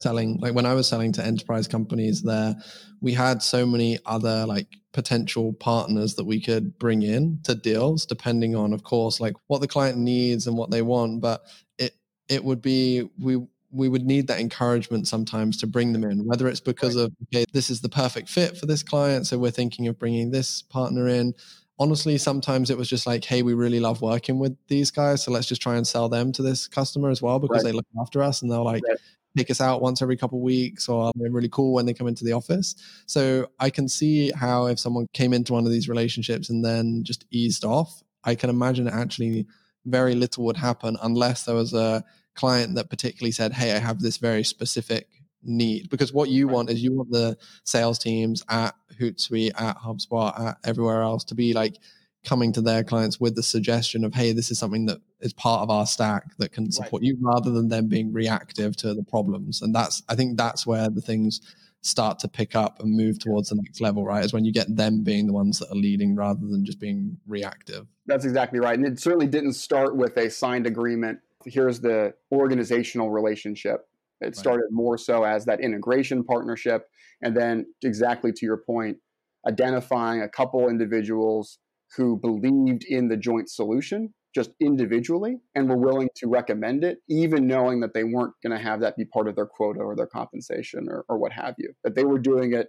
selling, 0.00 0.38
like 0.38 0.54
when 0.54 0.66
I 0.66 0.74
was 0.74 0.86
selling 0.86 1.10
to 1.14 1.24
enterprise 1.24 1.66
companies 1.66 2.22
there, 2.22 2.54
we 3.00 3.12
had 3.12 3.42
so 3.42 3.66
many 3.66 3.98
other 4.06 4.46
like 4.46 4.68
potential 4.92 5.52
partners 5.54 6.14
that 6.14 6.24
we 6.24 6.40
could 6.40 6.78
bring 6.78 7.02
in 7.02 7.40
to 7.42 7.56
deals, 7.56 8.06
depending 8.06 8.54
on, 8.54 8.72
of 8.72 8.84
course, 8.84 9.18
like 9.18 9.34
what 9.48 9.60
the 9.60 9.68
client 9.68 9.98
needs 9.98 10.46
and 10.46 10.56
what 10.56 10.70
they 10.70 10.80
want. 10.80 11.20
But 11.20 11.42
it 11.76 11.92
it 12.28 12.44
would 12.44 12.62
be 12.62 13.10
we 13.18 13.44
we 13.72 13.88
would 13.88 14.04
need 14.04 14.26
that 14.26 14.40
encouragement 14.40 15.06
sometimes 15.06 15.56
to 15.58 15.66
bring 15.66 15.92
them 15.92 16.04
in, 16.04 16.24
whether 16.24 16.48
it's 16.48 16.60
because 16.60 16.96
right. 16.96 17.04
of, 17.04 17.12
okay, 17.24 17.44
this 17.52 17.70
is 17.70 17.80
the 17.80 17.88
perfect 17.88 18.28
fit 18.28 18.56
for 18.56 18.66
this 18.66 18.82
client. 18.82 19.26
So 19.26 19.38
we're 19.38 19.50
thinking 19.50 19.86
of 19.86 19.98
bringing 19.98 20.30
this 20.30 20.62
partner 20.62 21.08
in. 21.08 21.34
Honestly, 21.78 22.18
sometimes 22.18 22.68
it 22.68 22.76
was 22.76 22.88
just 22.88 23.06
like, 23.06 23.24
hey, 23.24 23.42
we 23.42 23.54
really 23.54 23.80
love 23.80 24.02
working 24.02 24.38
with 24.38 24.56
these 24.68 24.90
guys. 24.90 25.24
So 25.24 25.30
let's 25.30 25.46
just 25.46 25.62
try 25.62 25.76
and 25.76 25.86
sell 25.86 26.08
them 26.08 26.32
to 26.32 26.42
this 26.42 26.68
customer 26.68 27.10
as 27.10 27.22
well 27.22 27.38
because 27.38 27.64
right. 27.64 27.70
they 27.70 27.72
look 27.72 27.86
after 28.00 28.22
us 28.22 28.42
and 28.42 28.50
they'll 28.50 28.64
like 28.64 28.82
right. 28.86 28.98
pick 29.36 29.50
us 29.50 29.60
out 29.60 29.80
once 29.80 30.02
every 30.02 30.16
couple 30.16 30.38
of 30.38 30.42
weeks 30.42 30.88
or 30.88 31.10
they're 31.14 31.30
really 31.30 31.48
cool 31.48 31.72
when 31.72 31.86
they 31.86 31.94
come 31.94 32.08
into 32.08 32.24
the 32.24 32.32
office. 32.32 32.74
So 33.06 33.48
I 33.58 33.70
can 33.70 33.88
see 33.88 34.30
how 34.32 34.66
if 34.66 34.78
someone 34.78 35.06
came 35.14 35.32
into 35.32 35.52
one 35.52 35.64
of 35.64 35.72
these 35.72 35.88
relationships 35.88 36.50
and 36.50 36.64
then 36.64 37.02
just 37.04 37.24
eased 37.30 37.64
off, 37.64 38.02
I 38.24 38.34
can 38.34 38.50
imagine 38.50 38.88
actually 38.88 39.46
very 39.86 40.14
little 40.14 40.44
would 40.44 40.58
happen 40.58 40.98
unless 41.02 41.44
there 41.44 41.54
was 41.54 41.72
a 41.72 42.04
client 42.34 42.74
that 42.76 42.90
particularly 42.90 43.32
said, 43.32 43.52
Hey, 43.52 43.72
I 43.72 43.78
have 43.78 44.00
this 44.00 44.16
very 44.16 44.44
specific 44.44 45.08
need. 45.42 45.90
Because 45.90 46.12
what 46.12 46.28
you 46.28 46.48
want 46.48 46.70
is 46.70 46.82
you 46.82 46.94
want 46.94 47.10
the 47.10 47.36
sales 47.64 47.98
teams 47.98 48.42
at 48.48 48.74
Hootsuite, 48.98 49.60
at 49.60 49.78
HubSpot, 49.78 50.38
at 50.38 50.58
everywhere 50.64 51.02
else 51.02 51.24
to 51.24 51.34
be 51.34 51.52
like 51.52 51.76
coming 52.24 52.52
to 52.52 52.60
their 52.60 52.84
clients 52.84 53.18
with 53.18 53.34
the 53.34 53.42
suggestion 53.42 54.04
of, 54.04 54.14
Hey, 54.14 54.32
this 54.32 54.50
is 54.50 54.58
something 54.58 54.86
that 54.86 54.98
is 55.20 55.32
part 55.32 55.62
of 55.62 55.70
our 55.70 55.86
stack 55.86 56.36
that 56.38 56.52
can 56.52 56.70
support 56.70 57.02
right. 57.02 57.08
you 57.08 57.18
rather 57.20 57.50
than 57.50 57.68
them 57.68 57.88
being 57.88 58.12
reactive 58.12 58.76
to 58.76 58.94
the 58.94 59.02
problems. 59.02 59.62
And 59.62 59.74
that's, 59.74 60.02
I 60.08 60.14
think 60.14 60.36
that's 60.36 60.66
where 60.66 60.88
the 60.90 61.00
things 61.00 61.40
start 61.82 62.18
to 62.18 62.28
pick 62.28 62.54
up 62.54 62.80
and 62.80 62.94
move 62.94 63.18
towards 63.18 63.48
the 63.48 63.56
next 63.56 63.80
level, 63.80 64.04
right? 64.04 64.24
Is 64.24 64.32
when 64.32 64.44
you 64.44 64.52
get 64.52 64.74
them 64.74 65.02
being 65.02 65.26
the 65.26 65.32
ones 65.32 65.58
that 65.58 65.70
are 65.70 65.76
leading 65.76 66.14
rather 66.14 66.46
than 66.46 66.64
just 66.64 66.78
being 66.78 67.16
reactive. 67.26 67.86
That's 68.06 68.24
exactly 68.24 68.60
right. 68.60 68.76
And 68.76 68.86
it 68.86 69.00
certainly 69.00 69.26
didn't 69.26 69.54
start 69.54 69.96
with 69.96 70.16
a 70.16 70.30
signed 70.30 70.66
agreement 70.66 71.20
here's 71.44 71.80
the 71.80 72.14
organizational 72.32 73.10
relationship. 73.10 73.80
It 74.20 74.26
right. 74.26 74.36
started 74.36 74.66
more 74.70 74.98
so 74.98 75.24
as 75.24 75.46
that 75.46 75.60
integration 75.60 76.24
partnership. 76.24 76.86
And 77.22 77.36
then, 77.36 77.66
exactly 77.82 78.32
to 78.32 78.46
your 78.46 78.58
point, 78.66 78.98
identifying 79.46 80.22
a 80.22 80.28
couple 80.28 80.68
individuals 80.68 81.58
who 81.96 82.16
believed 82.16 82.84
in 82.88 83.08
the 83.08 83.16
joint 83.16 83.50
solution 83.50 84.14
just 84.34 84.50
individually 84.60 85.38
and 85.54 85.68
were 85.68 85.76
willing 85.76 86.08
to 86.14 86.28
recommend 86.28 86.84
it, 86.84 86.98
even 87.08 87.48
knowing 87.48 87.80
that 87.80 87.94
they 87.94 88.04
weren't 88.04 88.34
going 88.44 88.56
to 88.56 88.62
have 88.62 88.80
that 88.80 88.96
be 88.96 89.04
part 89.04 89.26
of 89.26 89.34
their 89.34 89.46
quota 89.46 89.80
or 89.80 89.96
their 89.96 90.06
compensation 90.06 90.86
or, 90.88 91.04
or 91.08 91.18
what 91.18 91.32
have 91.32 91.54
you. 91.58 91.72
That 91.82 91.96
they 91.96 92.04
were 92.04 92.18
doing 92.18 92.52
it 92.52 92.68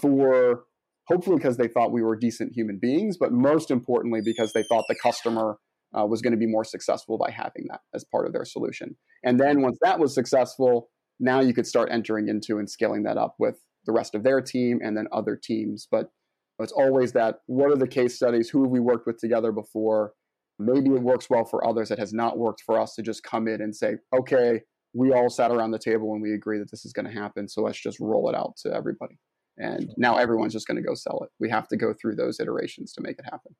for 0.00 0.64
hopefully 1.06 1.36
because 1.36 1.56
they 1.56 1.68
thought 1.68 1.92
we 1.92 2.02
were 2.02 2.16
decent 2.16 2.54
human 2.54 2.78
beings, 2.80 3.16
but 3.16 3.32
most 3.32 3.70
importantly 3.70 4.20
because 4.24 4.52
they 4.52 4.62
thought 4.62 4.84
the 4.88 4.96
customer 4.96 5.58
uh, 5.98 6.06
was 6.06 6.22
going 6.22 6.32
to 6.32 6.36
be 6.36 6.46
more 6.46 6.64
successful 6.64 7.18
by 7.18 7.30
having 7.30 7.66
that 7.68 7.80
as 7.94 8.04
part 8.04 8.26
of 8.26 8.32
their 8.32 8.44
solution. 8.44 8.96
And 9.24 9.38
then 9.38 9.62
once 9.62 9.78
that 9.82 9.98
was 9.98 10.14
successful, 10.14 10.88
now 11.18 11.40
you 11.40 11.52
could 11.52 11.66
start 11.66 11.90
entering 11.92 12.28
into 12.28 12.58
and 12.58 12.70
scaling 12.70 13.02
that 13.04 13.18
up 13.18 13.34
with 13.38 13.58
the 13.86 13.92
rest 13.92 14.14
of 14.14 14.22
their 14.22 14.40
team 14.40 14.80
and 14.82 14.96
then 14.96 15.06
other 15.12 15.36
teams. 15.36 15.86
But 15.90 16.10
it's 16.58 16.72
always 16.72 17.12
that 17.12 17.36
what 17.46 17.70
are 17.70 17.76
the 17.76 17.88
case 17.88 18.16
studies? 18.16 18.48
Who 18.50 18.62
have 18.62 18.70
we 18.70 18.80
worked 18.80 19.06
with 19.06 19.18
together 19.18 19.52
before? 19.52 20.12
Maybe 20.58 20.90
it 20.90 21.02
works 21.02 21.30
well 21.30 21.44
for 21.44 21.66
others. 21.66 21.90
It 21.90 21.98
has 21.98 22.12
not 22.12 22.38
worked 22.38 22.62
for 22.64 22.78
us 22.78 22.94
to 22.94 23.02
just 23.02 23.22
come 23.22 23.48
in 23.48 23.62
and 23.62 23.74
say, 23.74 23.96
okay, 24.14 24.60
we 24.92 25.12
all 25.12 25.30
sat 25.30 25.50
around 25.50 25.70
the 25.70 25.78
table 25.78 26.12
and 26.12 26.22
we 26.22 26.34
agree 26.34 26.58
that 26.58 26.70
this 26.70 26.84
is 26.84 26.92
going 26.92 27.06
to 27.06 27.12
happen. 27.12 27.48
So 27.48 27.62
let's 27.62 27.80
just 27.80 27.98
roll 28.00 28.28
it 28.28 28.34
out 28.34 28.56
to 28.62 28.74
everybody. 28.74 29.18
And 29.56 29.90
now 29.96 30.16
everyone's 30.16 30.52
just 30.52 30.66
going 30.66 30.76
to 30.76 30.86
go 30.86 30.94
sell 30.94 31.22
it. 31.22 31.30
We 31.38 31.50
have 31.50 31.68
to 31.68 31.76
go 31.76 31.94
through 31.94 32.16
those 32.16 32.40
iterations 32.40 32.92
to 32.94 33.02
make 33.02 33.18
it 33.18 33.24
happen. 33.24 33.54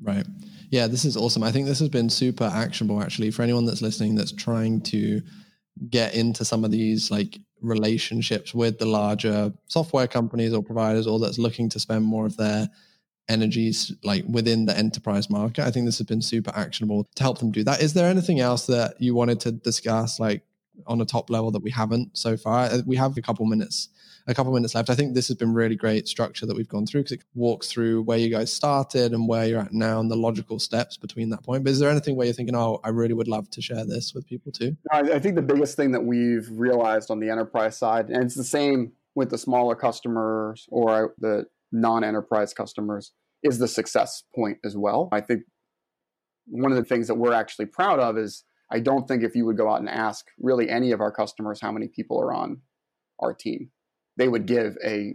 Right. 0.00 0.26
Yeah, 0.70 0.86
this 0.86 1.04
is 1.04 1.16
awesome. 1.16 1.42
I 1.42 1.52
think 1.52 1.66
this 1.66 1.78
has 1.80 1.88
been 1.88 2.08
super 2.08 2.44
actionable 2.44 3.02
actually 3.02 3.30
for 3.30 3.42
anyone 3.42 3.66
that's 3.66 3.82
listening 3.82 4.14
that's 4.14 4.32
trying 4.32 4.80
to 4.82 5.22
get 5.90 6.14
into 6.14 6.44
some 6.44 6.64
of 6.64 6.70
these 6.70 7.10
like 7.10 7.38
relationships 7.60 8.54
with 8.54 8.78
the 8.78 8.86
larger 8.86 9.52
software 9.68 10.08
companies 10.08 10.52
or 10.52 10.62
providers 10.62 11.06
or 11.06 11.18
that's 11.18 11.38
looking 11.38 11.68
to 11.68 11.78
spend 11.78 12.04
more 12.04 12.26
of 12.26 12.36
their 12.36 12.68
energies 13.28 13.92
like 14.02 14.24
within 14.28 14.66
the 14.66 14.76
enterprise 14.76 15.30
market. 15.30 15.64
I 15.64 15.70
think 15.70 15.86
this 15.86 15.98
has 15.98 16.06
been 16.06 16.22
super 16.22 16.52
actionable 16.54 17.06
to 17.14 17.22
help 17.22 17.38
them 17.38 17.52
do 17.52 17.62
that. 17.64 17.80
Is 17.80 17.94
there 17.94 18.08
anything 18.08 18.40
else 18.40 18.66
that 18.66 19.00
you 19.00 19.14
wanted 19.14 19.40
to 19.40 19.52
discuss 19.52 20.18
like 20.18 20.42
on 20.86 21.00
a 21.00 21.04
top 21.04 21.30
level 21.30 21.50
that 21.50 21.62
we 21.62 21.70
haven't 21.70 22.16
so 22.16 22.36
far? 22.36 22.64
Uh, 22.64 22.78
we 22.86 22.96
have 22.96 23.16
a 23.16 23.22
couple 23.22 23.46
minutes 23.46 23.88
a 24.26 24.34
couple 24.34 24.52
minutes 24.52 24.74
left. 24.74 24.90
I 24.90 24.94
think 24.94 25.14
this 25.14 25.28
has 25.28 25.36
been 25.36 25.52
really 25.52 25.76
great 25.76 26.06
structure 26.06 26.46
that 26.46 26.56
we've 26.56 26.68
gone 26.68 26.86
through 26.86 27.02
because 27.02 27.18
it 27.18 27.24
walks 27.34 27.68
through 27.68 28.02
where 28.02 28.18
you 28.18 28.28
guys 28.28 28.52
started 28.52 29.12
and 29.12 29.28
where 29.28 29.46
you're 29.46 29.60
at 29.60 29.72
now 29.72 30.00
and 30.00 30.10
the 30.10 30.16
logical 30.16 30.58
steps 30.58 30.96
between 30.96 31.30
that 31.30 31.42
point. 31.42 31.64
But 31.64 31.70
is 31.70 31.78
there 31.78 31.90
anything 31.90 32.16
where 32.16 32.26
you're 32.26 32.34
thinking, 32.34 32.54
oh, 32.54 32.80
I 32.84 32.90
really 32.90 33.14
would 33.14 33.28
love 33.28 33.50
to 33.50 33.62
share 33.62 33.84
this 33.84 34.14
with 34.14 34.26
people 34.26 34.52
too? 34.52 34.76
I 34.92 35.18
think 35.18 35.34
the 35.34 35.42
biggest 35.42 35.76
thing 35.76 35.92
that 35.92 36.04
we've 36.04 36.48
realized 36.50 37.10
on 37.10 37.20
the 37.20 37.30
enterprise 37.30 37.76
side, 37.76 38.10
and 38.10 38.22
it's 38.22 38.34
the 38.34 38.44
same 38.44 38.92
with 39.14 39.30
the 39.30 39.38
smaller 39.38 39.74
customers 39.74 40.66
or 40.70 41.14
the 41.18 41.46
non-enterprise 41.72 42.54
customers, 42.54 43.12
is 43.42 43.58
the 43.58 43.68
success 43.68 44.22
point 44.34 44.58
as 44.64 44.76
well. 44.76 45.08
I 45.10 45.20
think 45.20 45.42
one 46.46 46.70
of 46.70 46.78
the 46.78 46.84
things 46.84 47.08
that 47.08 47.14
we're 47.14 47.32
actually 47.32 47.66
proud 47.66 47.98
of 47.98 48.16
is 48.16 48.44
I 48.72 48.80
don't 48.80 49.06
think 49.06 49.22
if 49.22 49.36
you 49.36 49.44
would 49.44 49.58
go 49.58 49.70
out 49.70 49.80
and 49.80 49.88
ask 49.88 50.24
really 50.38 50.70
any 50.70 50.92
of 50.92 51.00
our 51.00 51.12
customers 51.12 51.60
how 51.60 51.70
many 51.70 51.88
people 51.88 52.18
are 52.18 52.32
on 52.32 52.62
our 53.20 53.34
team, 53.34 53.70
they 54.16 54.28
would 54.28 54.46
give 54.46 54.76
a 54.84 55.14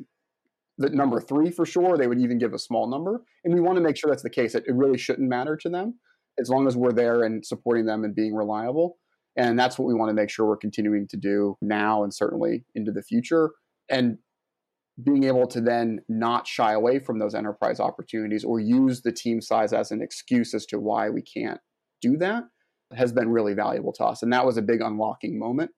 the 0.78 0.92
number 0.92 1.20
three 1.20 1.50
for 1.50 1.66
sure. 1.66 1.98
They 1.98 2.06
would 2.06 2.22
even 2.22 2.38
give 2.38 2.54
a 2.54 2.60
small 2.60 2.88
number, 2.88 3.24
and 3.44 3.54
we 3.54 3.60
want 3.60 3.78
to 3.78 3.84
make 3.84 3.98
sure 3.98 4.12
that's 4.12 4.22
the 4.22 4.30
case. 4.30 4.54
It, 4.54 4.64
it 4.68 4.76
really 4.76 5.00
shouldn't 5.00 5.28
matter 5.28 5.58
to 5.58 5.70
them 5.70 6.00
as 6.40 6.50
long 6.50 6.68
as 6.68 6.78
we're 6.78 6.92
there 6.92 7.24
and 7.24 7.44
supporting 7.44 7.88
them 7.88 8.04
and 8.04 8.14
being 8.14 8.36
reliable. 8.36 8.98
And 9.36 9.58
that's 9.58 9.80
what 9.80 9.88
we 9.88 9.96
want 9.96 10.10
to 10.10 10.14
make 10.14 10.30
sure 10.30 10.46
we're 10.46 10.58
continuing 10.58 11.08
to 11.10 11.18
do 11.18 11.58
now 11.62 12.04
and 12.04 12.14
certainly 12.14 12.64
into 12.76 12.92
the 12.92 13.02
future. 13.02 13.52
And 13.90 14.20
being 15.04 15.24
able 15.24 15.48
to 15.48 15.62
then 15.62 16.00
not 16.10 16.48
shy 16.48 16.74
away 16.74 17.00
from 17.00 17.20
those 17.20 17.36
enterprise 17.36 17.80
opportunities 17.80 18.44
or 18.44 18.60
use 18.60 19.02
the 19.02 19.12
team 19.12 19.42
size 19.42 19.74
as 19.74 19.92
an 19.92 20.02
excuse 20.02 20.54
as 20.54 20.66
to 20.68 20.80
why 20.80 21.10
we 21.10 21.22
can't 21.24 21.60
do 22.02 22.18
that 22.18 22.44
has 22.96 23.12
been 23.12 23.30
really 23.30 23.54
valuable 23.54 23.94
to 23.94 24.06
us. 24.06 24.24
And 24.24 24.32
that 24.34 24.46
was 24.46 24.58
a 24.58 24.62
big 24.62 24.82
unlocking 24.82 25.38
moment. 25.38 25.72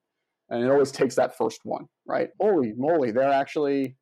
And 0.48 0.64
it 0.64 0.70
always 0.70 0.92
takes 0.92 1.14
that 1.16 1.36
first 1.36 1.60
one, 1.64 1.86
right? 2.06 2.28
Holy 2.40 2.72
moly, 2.76 3.10
they're 3.10 3.24
actually 3.24 3.96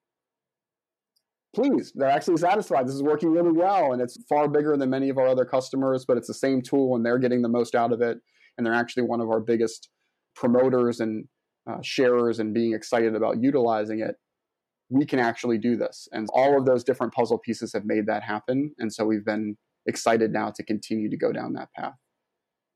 pleased. 1.54 1.94
They're 1.96 2.08
actually 2.08 2.36
satisfied. 2.36 2.86
This 2.86 2.94
is 2.94 3.02
working 3.02 3.30
really 3.30 3.52
well. 3.52 3.92
And 3.92 4.02
it's 4.02 4.18
far 4.28 4.48
bigger 4.48 4.76
than 4.76 4.90
many 4.90 5.08
of 5.08 5.18
our 5.18 5.26
other 5.26 5.44
customers, 5.44 6.04
but 6.06 6.16
it's 6.16 6.28
the 6.28 6.34
same 6.34 6.62
tool 6.62 6.94
and 6.94 7.04
they're 7.04 7.18
getting 7.18 7.42
the 7.42 7.48
most 7.48 7.74
out 7.74 7.92
of 7.92 8.00
it. 8.00 8.18
And 8.56 8.66
they're 8.66 8.74
actually 8.74 9.04
one 9.04 9.20
of 9.20 9.28
our 9.28 9.40
biggest 9.40 9.88
promoters 10.34 11.00
and 11.00 11.26
uh, 11.68 11.78
sharers 11.82 12.38
and 12.38 12.54
being 12.54 12.74
excited 12.74 13.14
about 13.14 13.42
utilizing 13.42 14.00
it 14.00 14.16
we 14.90 15.04
can 15.04 15.18
actually 15.18 15.58
do 15.58 15.76
this. 15.76 16.08
And 16.12 16.28
all 16.32 16.58
of 16.58 16.64
those 16.64 16.84
different 16.84 17.12
puzzle 17.12 17.38
pieces 17.38 17.72
have 17.72 17.84
made 17.84 18.06
that 18.06 18.22
happen. 18.22 18.74
And 18.78 18.92
so 18.92 19.04
we've 19.04 19.24
been 19.24 19.56
excited 19.86 20.32
now 20.32 20.50
to 20.56 20.62
continue 20.62 21.10
to 21.10 21.16
go 21.16 21.32
down 21.32 21.52
that 21.54 21.68
path. 21.74 21.94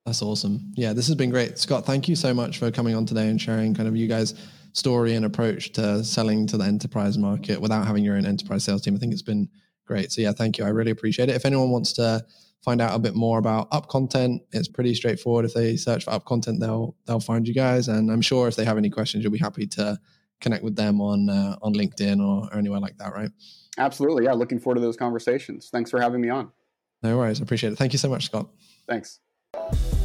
That's 0.05 0.23
awesome. 0.23 0.73
Yeah, 0.75 0.93
this 0.93 1.07
has 1.07 1.15
been 1.15 1.31
great. 1.31 1.59
Scott, 1.59 1.87
thank 1.87 2.09
you 2.09 2.17
so 2.17 2.35
much 2.35 2.59
for 2.59 2.71
coming 2.71 2.95
on 2.95 3.07
today 3.07 3.29
and 3.29 3.41
sharing 3.41 3.73
kind 3.73 3.89
of 3.89 3.97
you 3.97 4.09
guys' 4.09 4.35
story 4.73 5.15
and 5.15 5.25
approach 5.25 5.73
to 5.73 6.03
selling 6.03 6.47
to 6.49 6.57
the 6.57 6.65
enterprise 6.65 7.17
market 7.17 7.61
without 7.61 7.87
having 7.87 8.03
your 8.05 8.17
own 8.17 8.27
enterprise 8.27 8.65
sales 8.65 8.83
team. 8.83 8.95
I 8.97 8.99
think 8.99 9.13
it's 9.13 9.23
been 9.23 9.49
great. 9.87 10.11
So 10.11 10.21
yeah, 10.21 10.33
thank 10.33 10.59
you. 10.59 10.65
I 10.65 10.69
really 10.69 10.91
appreciate 10.91 11.29
it. 11.29 11.37
If 11.37 11.45
anyone 11.45 11.71
wants 11.71 11.93
to 11.95 12.25
find 12.65 12.81
out 12.81 12.95
a 12.95 12.99
bit 12.99 13.15
more 13.15 13.39
about 13.39 13.71
UpContent, 13.71 14.41
it's 14.51 14.69
pretty 14.69 14.95
straightforward. 14.95 15.45
If 15.45 15.55
they 15.55 15.77
search 15.77 16.05
for 16.05 16.11
UpContent, 16.11 16.59
they'll 16.59 16.97
they'll 17.07 17.21
find 17.21 17.47
you 17.47 17.55
guys. 17.55 17.87
And 17.87 18.11
I'm 18.11 18.23
sure 18.23 18.49
if 18.49 18.57
they 18.57 18.65
have 18.65 18.79
any 18.79 18.91
questions, 18.91 19.23
you'll 19.23 19.33
be 19.33 19.39
happy 19.39 19.67
to 19.69 19.99
connect 20.41 20.65
with 20.65 20.75
them 20.75 21.01
on 21.01 21.29
uh, 21.29 21.57
on 21.63 21.75
LinkedIn 21.75 22.19
or, 22.19 22.49
or 22.53 22.59
anywhere 22.59 22.81
like 22.81 22.99
that, 22.99 23.13
right? 23.13 23.31
Absolutely. 23.79 24.25
Yeah. 24.25 24.33
Looking 24.33 24.59
forward 24.59 24.77
to 24.77 24.81
those 24.81 24.97
conversations. 24.97 25.69
Thanks 25.71 25.91
for 25.91 26.01
having 26.01 26.21
me 26.21 26.29
on. 26.29 26.51
No 27.03 27.19
worries. 27.19 27.41
I 27.41 27.45
appreciate 27.45 27.73
it. 27.73 27.77
Thank 27.77 27.93
you 27.93 27.99
so 27.99 28.09
much, 28.09 28.27
Scott. 28.27 28.49
Thanks 28.89 29.22
you 29.55 30.02